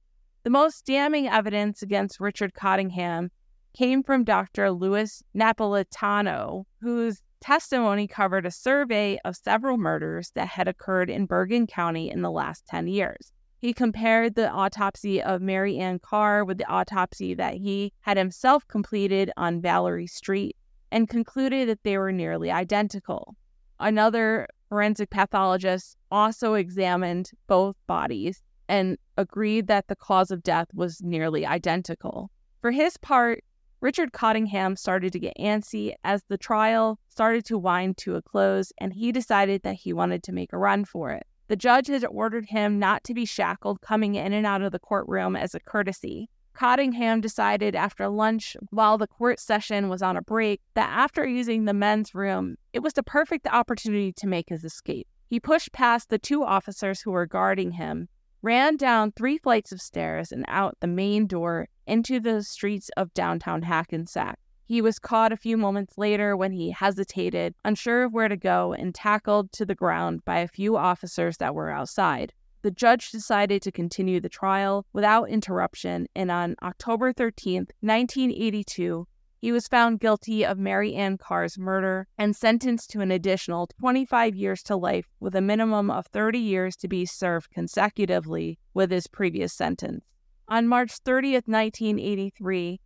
The 0.44 0.50
most 0.50 0.86
damning 0.86 1.26
evidence 1.26 1.82
against 1.82 2.20
Richard 2.20 2.54
Cottingham 2.54 3.30
came 3.76 4.02
from 4.02 4.24
Dr. 4.24 4.70
Louis 4.70 5.22
Napolitano, 5.34 6.64
whose 6.80 7.22
testimony 7.40 8.06
covered 8.06 8.46
a 8.46 8.50
survey 8.50 9.18
of 9.24 9.36
several 9.36 9.76
murders 9.76 10.30
that 10.34 10.48
had 10.48 10.68
occurred 10.68 11.10
in 11.10 11.26
Bergen 11.26 11.66
County 11.66 12.10
in 12.10 12.22
the 12.22 12.30
last 12.30 12.66
10 12.66 12.86
years. 12.86 13.32
He 13.60 13.72
compared 13.72 14.34
the 14.34 14.48
autopsy 14.50 15.20
of 15.20 15.42
Mary 15.42 15.78
Ann 15.78 15.98
Carr 15.98 16.44
with 16.44 16.58
the 16.58 16.68
autopsy 16.68 17.34
that 17.34 17.54
he 17.54 17.92
had 18.02 18.16
himself 18.16 18.66
completed 18.68 19.32
on 19.36 19.60
Valerie 19.60 20.06
Street 20.06 20.56
and 20.92 21.08
concluded 21.08 21.68
that 21.68 21.82
they 21.82 21.98
were 21.98 22.12
nearly 22.12 22.52
identical. 22.52 23.34
Another 23.80 24.46
forensic 24.68 25.10
pathologist 25.10 25.96
also 26.10 26.54
examined 26.54 27.30
both 27.48 27.76
bodies 27.86 28.42
and 28.68 28.96
agreed 29.16 29.66
that 29.66 29.88
the 29.88 29.96
cause 29.96 30.30
of 30.30 30.42
death 30.42 30.68
was 30.72 31.02
nearly 31.02 31.44
identical. 31.44 32.30
For 32.60 32.70
his 32.70 32.96
part, 32.96 33.42
Richard 33.80 34.12
Cottingham 34.12 34.76
started 34.76 35.12
to 35.12 35.20
get 35.20 35.36
antsy 35.38 35.94
as 36.04 36.22
the 36.28 36.38
trial 36.38 36.98
started 37.08 37.44
to 37.46 37.58
wind 37.58 37.96
to 37.98 38.16
a 38.16 38.22
close, 38.22 38.72
and 38.78 38.92
he 38.92 39.12
decided 39.12 39.62
that 39.62 39.76
he 39.76 39.92
wanted 39.92 40.22
to 40.24 40.32
make 40.32 40.52
a 40.52 40.58
run 40.58 40.84
for 40.84 41.12
it. 41.12 41.26
The 41.48 41.56
judge 41.56 41.88
had 41.88 42.04
ordered 42.04 42.46
him 42.46 42.78
not 42.78 43.04
to 43.04 43.14
be 43.14 43.24
shackled 43.24 43.80
coming 43.80 44.14
in 44.14 44.32
and 44.32 44.46
out 44.46 44.62
of 44.62 44.70
the 44.70 44.78
courtroom 44.78 45.34
as 45.34 45.54
a 45.54 45.60
courtesy. 45.60 46.28
Cottingham 46.52 47.20
decided 47.20 47.74
after 47.74 48.08
lunch, 48.08 48.56
while 48.70 48.98
the 48.98 49.06
court 49.06 49.40
session 49.40 49.88
was 49.88 50.02
on 50.02 50.16
a 50.16 50.22
break, 50.22 50.60
that 50.74 50.90
after 50.90 51.26
using 51.26 51.64
the 51.64 51.72
men's 51.72 52.14
room, 52.14 52.56
it 52.72 52.80
was 52.80 52.92
the 52.92 53.02
perfect 53.02 53.46
opportunity 53.46 54.12
to 54.12 54.26
make 54.26 54.48
his 54.48 54.64
escape. 54.64 55.06
He 55.26 55.40
pushed 55.40 55.72
past 55.72 56.10
the 56.10 56.18
two 56.18 56.44
officers 56.44 57.00
who 57.00 57.12
were 57.12 57.26
guarding 57.26 57.72
him, 57.72 58.08
ran 58.42 58.76
down 58.76 59.12
three 59.12 59.38
flights 59.38 59.72
of 59.72 59.80
stairs 59.80 60.32
and 60.32 60.44
out 60.48 60.76
the 60.80 60.86
main 60.86 61.26
door 61.26 61.68
into 61.86 62.20
the 62.20 62.42
streets 62.42 62.90
of 62.96 63.14
downtown 63.14 63.62
Hackensack. 63.62 64.38
He 64.68 64.80
was 64.80 65.00
caught 65.00 65.32
a 65.32 65.36
few 65.36 65.56
moments 65.56 65.98
later 65.98 66.36
when 66.36 66.52
he 66.52 66.70
hesitated, 66.70 67.54
unsure 67.64 68.04
of 68.04 68.12
where 68.12 68.28
to 68.28 68.36
go, 68.36 68.72
and 68.72 68.94
tackled 68.94 69.50
to 69.52 69.66
the 69.66 69.74
ground 69.74 70.24
by 70.24 70.38
a 70.38 70.48
few 70.48 70.76
officers 70.76 71.38
that 71.38 71.54
were 71.56 71.70
outside 71.70 72.32
the 72.62 72.70
judge 72.70 73.10
decided 73.10 73.62
to 73.62 73.72
continue 73.72 74.20
the 74.20 74.28
trial 74.28 74.84
without 74.92 75.30
interruption, 75.30 76.08
and 76.14 76.30
on 76.30 76.56
October 76.62 77.12
13, 77.12 77.68
1982, 77.80 79.06
he 79.40 79.52
was 79.52 79.68
found 79.68 80.00
guilty 80.00 80.44
of 80.44 80.58
Mary 80.58 80.94
Ann 80.94 81.16
Carr's 81.16 81.56
murder 81.56 82.08
and 82.18 82.34
sentenced 82.34 82.90
to 82.90 83.00
an 83.00 83.12
additional 83.12 83.68
25 83.78 84.34
years 84.34 84.62
to 84.64 84.76
life 84.76 85.06
with 85.20 85.36
a 85.36 85.40
minimum 85.40 85.90
of 85.90 86.06
30 86.08 86.40
years 86.40 86.74
to 86.76 86.88
be 86.88 87.06
served 87.06 87.50
consecutively 87.50 88.58
with 88.74 88.90
his 88.90 89.06
previous 89.06 89.52
sentence. 89.52 90.04
On 90.48 90.66
March 90.66 90.92
30, 91.04 91.34
1983, 91.34 92.80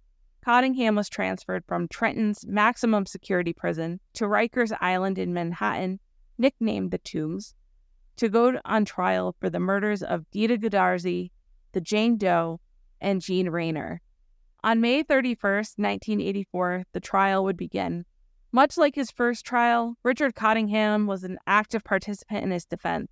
Cottingham 0.45 0.97
was 0.97 1.09
transferred 1.09 1.65
from 1.67 1.87
Trenton's 1.87 2.45
maximum 2.47 3.07
security 3.07 3.53
prison 3.53 4.01
to 4.15 4.25
Rikers 4.25 4.77
Island 4.81 5.17
in 5.17 5.33
Manhattan, 5.33 6.01
nicknamed 6.37 6.91
the 6.91 6.99
Tombs, 6.99 7.55
to 8.17 8.29
go 8.29 8.59
on 8.65 8.85
trial 8.85 9.37
for 9.39 9.49
the 9.49 9.61
murders 9.61 10.03
of 10.03 10.29
Deedeh 10.35 10.61
Goodarzi, 10.61 11.31
the 11.73 11.81
Jane 11.81 12.17
Doe, 12.19 12.61
and 13.01 13.23
Jean 13.23 13.51
Reyner. 13.51 13.99
On 14.65 14.81
May 14.81 15.05
31, 15.05 15.55
1984, 15.77 16.85
the 16.93 17.01
trial 17.01 17.45
would 17.45 17.57
begin. 17.57 18.05
Much 18.51 18.77
like 18.77 18.97
his 18.97 19.11
first 19.11 19.47
trial, 19.47 19.95
Richard 20.03 20.35
Cottingham 20.35 21.07
was 21.07 21.23
an 21.23 21.39
active 21.47 21.85
participant 21.85 22.45
in 22.45 22.51
his 22.51 22.65
defense. 22.65 23.09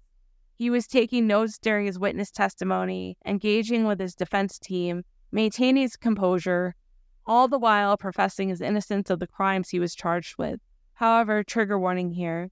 He 0.57 0.69
was 0.69 0.87
taking 0.87 1.27
notes 1.27 1.59
during 1.59 1.87
his 1.87 1.99
witness 1.99 2.31
testimony, 2.31 3.17
engaging 3.25 3.85
with 3.87 4.01
his 4.01 4.15
defense 4.15 4.59
team, 4.59 5.05
maintaining 5.33 5.83
his 5.83 5.97
composure, 5.97 6.75
all 7.27 7.49
the 7.49 7.59
while 7.59 7.97
professing 7.97 8.49
his 8.49 8.61
innocence 8.61 9.11
of 9.11 9.19
the 9.19 9.27
crimes 9.27 9.71
he 9.71 9.79
was 9.79 9.95
charged 9.95 10.37
with. 10.39 10.61
However, 10.95 11.43
trigger 11.43 11.79
warning 11.79 12.11
here. 12.11 12.51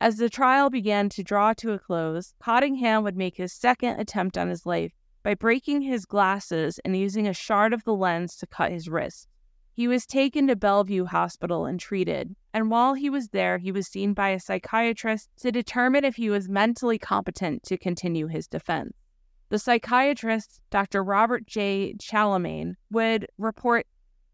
As 0.00 0.16
the 0.16 0.28
trial 0.28 0.70
began 0.70 1.08
to 1.10 1.22
draw 1.22 1.52
to 1.54 1.72
a 1.72 1.78
close, 1.78 2.34
Cottingham 2.38 3.04
would 3.04 3.16
make 3.16 3.36
his 3.36 3.52
second 3.52 4.00
attempt 4.00 4.36
on 4.36 4.48
his 4.48 4.66
life 4.66 4.92
by 5.22 5.34
breaking 5.34 5.82
his 5.82 6.04
glasses 6.04 6.78
and 6.84 6.96
using 6.96 7.26
a 7.26 7.32
shard 7.32 7.72
of 7.72 7.84
the 7.84 7.94
lens 7.94 8.36
to 8.36 8.46
cut 8.46 8.70
his 8.70 8.88
wrist. 8.88 9.28
He 9.72 9.88
was 9.88 10.06
taken 10.06 10.46
to 10.46 10.54
Bellevue 10.54 11.06
Hospital 11.06 11.66
and 11.66 11.80
treated, 11.80 12.36
and 12.52 12.70
while 12.70 12.94
he 12.94 13.10
was 13.10 13.30
there, 13.30 13.58
he 13.58 13.72
was 13.72 13.88
seen 13.88 14.14
by 14.14 14.28
a 14.28 14.38
psychiatrist 14.38 15.30
to 15.38 15.50
determine 15.50 16.04
if 16.04 16.14
he 16.14 16.30
was 16.30 16.48
mentally 16.48 16.98
competent 16.98 17.64
to 17.64 17.76
continue 17.76 18.28
his 18.28 18.46
defense. 18.46 18.92
The 19.48 19.58
psychiatrist, 19.58 20.60
Dr. 20.70 21.02
Robert 21.02 21.46
J. 21.46 21.94
Chalamet, 21.98 22.74
would 22.90 23.26
report, 23.36 23.86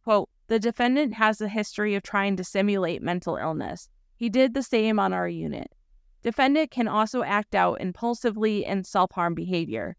quote, 0.05 0.29
the 0.49 0.59
defendant 0.59 1.15
has 1.15 1.41
a 1.41 1.49
history 1.49 1.95
of 1.95 2.03
trying 2.03 2.37
to 2.37 2.45
simulate 2.45 3.03
mental 3.03 3.37
illness. 3.37 3.89
He 4.17 4.29
did 4.29 4.55
the 4.55 4.63
same 4.63 4.99
on 4.99 5.13
our 5.13 5.29
unit. 5.29 5.73
Defendant 6.23 6.71
can 6.71 6.89
also 6.89 7.23
act 7.23 7.55
out 7.55 7.81
impulsively 7.81 8.67
and 8.67 8.87
self 8.87 9.13
harm 9.13 9.35
behavior. 9.35 9.97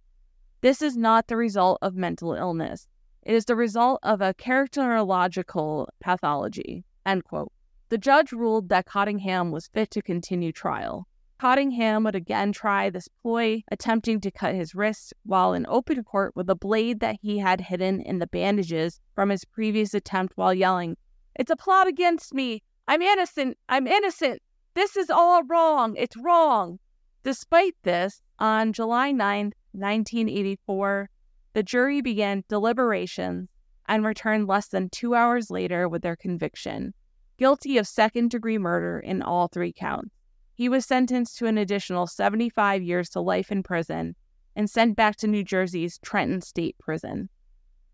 This 0.62 0.82
is 0.82 0.95
not 0.95 1.28
the 1.28 1.38
result 1.38 1.80
of 1.82 1.95
mental 1.95 2.34
illness. 2.34 2.88
It 3.24 3.34
is 3.34 3.45
the 3.45 3.56
result 3.56 3.99
of 4.04 4.22
a 4.22 4.34
characterological 4.34 5.88
pathology. 5.99 6.84
End 7.06 7.24
quote. 7.24 7.52
The 7.89 7.97
judge 7.97 8.32
ruled 8.32 8.70
that 8.70 8.86
Cottingham 8.86 9.52
was 9.52 9.68
fit 9.68 9.91
to 9.91 10.02
continue 10.02 10.52
trial. 10.52 11.08
Cottingham 11.42 12.04
would 12.04 12.14
again 12.14 12.52
try 12.52 12.92
this 12.92 13.08
ploy, 13.08 13.64
attempting 13.72 14.22
to 14.22 14.30
cut 14.30 14.54
his 14.54 14.76
wrist 14.76 15.12
while 15.24 15.54
in 15.54 15.66
open 15.68 16.04
court 16.04 16.36
with 16.36 16.48
a 16.52 16.56
blade 16.56 17.00
that 17.00 17.18
he 17.20 17.39
had 17.39 17.62
hidden 17.62 18.00
in 18.00 18.20
the 18.20 18.28
bandages 18.28 19.00
from 19.16 19.30
his 19.30 19.44
previous 19.44 19.96
attempt 19.96 20.34
while 20.38 20.54
yelling, 20.54 20.98
It's 21.34 21.50
a 21.50 21.56
plot 21.56 21.88
against 21.88 22.32
me! 22.36 22.62
I'm 22.88 23.02
innocent! 23.02 23.58
I'm 23.68 23.88
innocent! 23.88 24.39
This 24.76 24.96
is 24.96 25.10
all 25.10 25.42
wrong! 25.46 25.96
It's 25.98 26.16
wrong! 26.16 26.78
Despite 27.24 27.74
this, 27.82 28.22
on 28.38 28.72
July 28.72 29.12
9, 29.12 29.46
1984, 29.72 31.10
the 31.54 31.64
jury 31.64 32.02
began 32.02 32.44
deliberations 32.50 33.50
and 33.88 34.06
returned 34.06 34.48
less 34.48 34.68
than 34.68 34.89
two 34.92 35.16
hours 35.16 35.50
later 35.50 35.89
with 35.89 36.04
their 36.04 36.16
conviction 36.16 36.94
guilty 37.39 37.80
of 37.80 37.88
second 37.88 38.30
degree 38.30 38.60
murder 38.60 39.00
in 39.00 39.24
all 39.24 39.48
three 39.48 39.74
counts. 39.74 40.21
He 40.62 40.70
was 40.70 40.86
sentenced 40.86 41.39
to 41.39 41.47
an 41.47 41.57
additional 41.57 42.05
75 42.05 42.84
years 42.84 43.09
to 43.09 43.20
life 43.20 43.51
in 43.51 43.64
prison 43.64 44.16
and 44.55 44.70
sent 44.70 44.95
back 44.95 45.16
to 45.16 45.28
New 45.28 45.43
Jersey's 45.43 45.97
Trenton 46.03 46.41
State 46.41 46.78
Prison. 46.78 47.30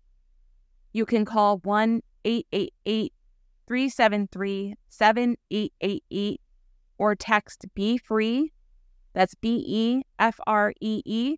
you 0.93 1.05
can 1.05 1.25
call 1.25 1.59
1 1.59 2.01
888 2.25 3.13
373 3.67 4.75
7888 4.91 6.41
or 6.99 7.17
text 7.17 7.67
Be 7.75 7.99
Free, 7.99 8.53
that's 9.13 9.35
B 9.35 9.65
E 9.67 10.03
F 10.21 10.39
R 10.47 10.73
E 10.81 11.03
E, 11.05 11.37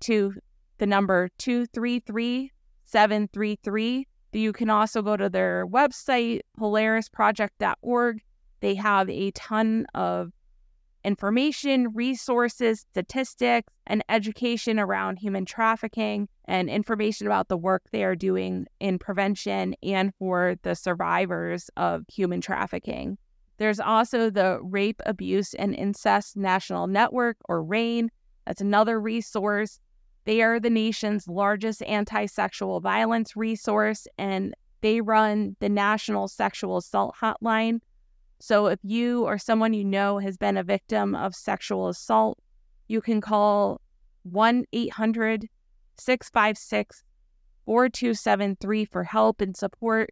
to 0.00 0.34
the 0.78 0.86
number 0.86 1.28
233 1.38 2.50
733. 2.84 4.06
You 4.32 4.52
can 4.52 4.70
also 4.70 5.00
go 5.00 5.16
to 5.16 5.28
their 5.28 5.66
website, 5.66 6.40
polarisproject.org. 6.58 8.20
They 8.60 8.74
have 8.74 9.08
a 9.08 9.30
ton 9.32 9.86
of 9.94 10.32
information, 11.04 11.92
resources, 11.92 12.80
statistics, 12.80 13.72
and 13.86 14.02
education 14.08 14.80
around 14.80 15.18
human 15.18 15.44
trafficking 15.44 16.28
and 16.46 16.68
information 16.68 17.26
about 17.26 17.48
the 17.48 17.56
work 17.56 17.82
they 17.92 18.04
are 18.04 18.16
doing 18.16 18.66
in 18.80 18.98
prevention 18.98 19.74
and 19.82 20.12
for 20.18 20.56
the 20.62 20.74
survivors 20.74 21.70
of 21.76 22.04
human 22.08 22.40
trafficking. 22.40 23.18
There's 23.58 23.80
also 23.80 24.30
the 24.30 24.58
Rape, 24.62 25.00
Abuse, 25.06 25.54
and 25.54 25.74
Incest 25.74 26.36
National 26.36 26.86
Network, 26.86 27.36
or 27.48 27.62
RAINN. 27.62 28.10
That's 28.46 28.60
another 28.60 29.00
resource. 29.00 29.78
They 30.24 30.42
are 30.42 30.58
the 30.58 30.70
nation's 30.70 31.28
largest 31.28 31.82
anti 31.82 32.26
sexual 32.26 32.80
violence 32.80 33.36
resource, 33.36 34.06
and 34.18 34.54
they 34.80 35.00
run 35.00 35.56
the 35.60 35.68
National 35.68 36.28
Sexual 36.28 36.78
Assault 36.78 37.14
Hotline. 37.20 37.80
So 38.40 38.66
if 38.66 38.78
you 38.82 39.24
or 39.24 39.38
someone 39.38 39.72
you 39.74 39.84
know 39.84 40.18
has 40.18 40.36
been 40.36 40.56
a 40.56 40.62
victim 40.62 41.14
of 41.14 41.34
sexual 41.34 41.88
assault, 41.88 42.38
you 42.88 43.00
can 43.00 43.20
call 43.20 43.80
1 44.24 44.64
800 44.72 45.48
656 45.96 47.04
4273 47.66 48.84
for 48.84 49.04
help 49.04 49.40
and 49.40 49.56
support. 49.56 50.10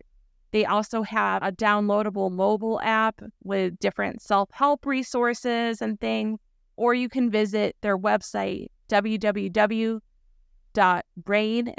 They 0.52 0.64
also 0.64 1.02
have 1.02 1.42
a 1.42 1.52
downloadable 1.52 2.30
mobile 2.30 2.80
app 2.82 3.20
with 3.42 3.78
different 3.78 4.22
self 4.22 4.50
help 4.52 4.86
resources 4.86 5.82
and 5.82 6.00
things. 6.00 6.38
Or 6.76 6.94
you 6.94 7.08
can 7.08 7.30
visit 7.30 7.76
their 7.82 7.98
website, 7.98 8.68
www.rainn, 8.92 10.00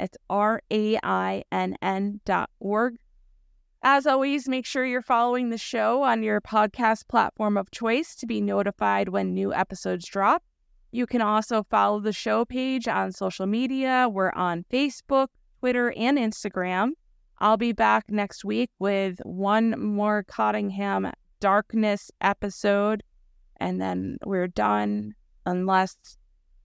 it's 0.00 0.18
R-A-I-N-N 0.28 2.20
dot 2.24 2.50
org. 2.58 2.96
As 3.86 4.06
always, 4.06 4.48
make 4.48 4.66
sure 4.66 4.84
you're 4.84 5.02
following 5.02 5.50
the 5.50 5.58
show 5.58 6.02
on 6.02 6.22
your 6.22 6.40
podcast 6.40 7.06
platform 7.06 7.56
of 7.56 7.70
choice 7.70 8.14
to 8.16 8.26
be 8.26 8.40
notified 8.40 9.10
when 9.10 9.34
new 9.34 9.52
episodes 9.54 10.06
drop. 10.08 10.42
You 10.90 11.06
can 11.06 11.20
also 11.20 11.64
follow 11.70 12.00
the 12.00 12.12
show 12.12 12.44
page 12.44 12.88
on 12.88 13.12
social 13.12 13.46
media. 13.46 14.08
We're 14.10 14.32
on 14.32 14.64
Facebook, 14.72 15.28
Twitter, 15.60 15.92
and 15.96 16.18
Instagram. 16.18 16.92
I'll 17.38 17.56
be 17.56 17.72
back 17.72 18.04
next 18.08 18.44
week 18.44 18.70
with 18.78 19.18
one 19.24 19.78
more 19.78 20.24
Cottingham 20.24 21.12
Darkness 21.40 22.10
episode, 22.20 23.02
and 23.58 23.80
then 23.80 24.16
we're 24.24 24.48
done 24.48 25.14
unless, 25.44 25.96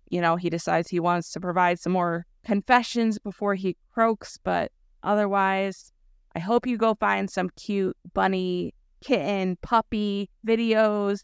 you 0.10 0.22
know, 0.22 0.36
he 0.36 0.50
decides 0.50 0.90
he 0.90 1.00
wants 1.00 1.32
to 1.32 1.40
provide 1.40 1.80
some 1.80 1.94
more 1.94 2.26
confessions 2.44 3.20
before 3.20 3.56
he 3.56 3.78
croaks. 3.94 4.38
But 4.44 4.72
otherwise, 5.04 5.92
I 6.36 6.40
hope 6.40 6.68
you 6.68 6.78
go 6.78 6.96
find 6.96 7.30
some 7.30 7.50
cute 7.52 7.96
bunny, 8.14 8.74
kitten, 9.02 9.58
puppy 9.62 10.30
videos. 10.46 11.24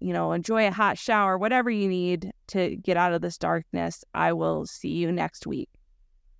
You 0.00 0.12
know, 0.12 0.32
enjoy 0.32 0.68
a 0.68 0.72
hot 0.72 0.96
shower, 0.96 1.36
whatever 1.36 1.70
you 1.70 1.88
need 1.88 2.30
to 2.48 2.76
get 2.76 2.96
out 2.96 3.12
of 3.12 3.20
this 3.20 3.36
darkness. 3.36 4.04
I 4.14 4.32
will 4.32 4.64
see 4.66 4.90
you 4.90 5.10
next 5.10 5.46
week. 5.46 5.68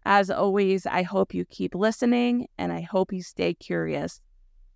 As 0.04 0.30
always, 0.30 0.86
I 0.86 1.02
hope 1.02 1.34
you 1.34 1.44
keep 1.44 1.74
listening 1.74 2.46
and 2.56 2.72
I 2.72 2.82
hope 2.82 3.12
you 3.12 3.22
stay 3.22 3.54
curious. 3.54 4.20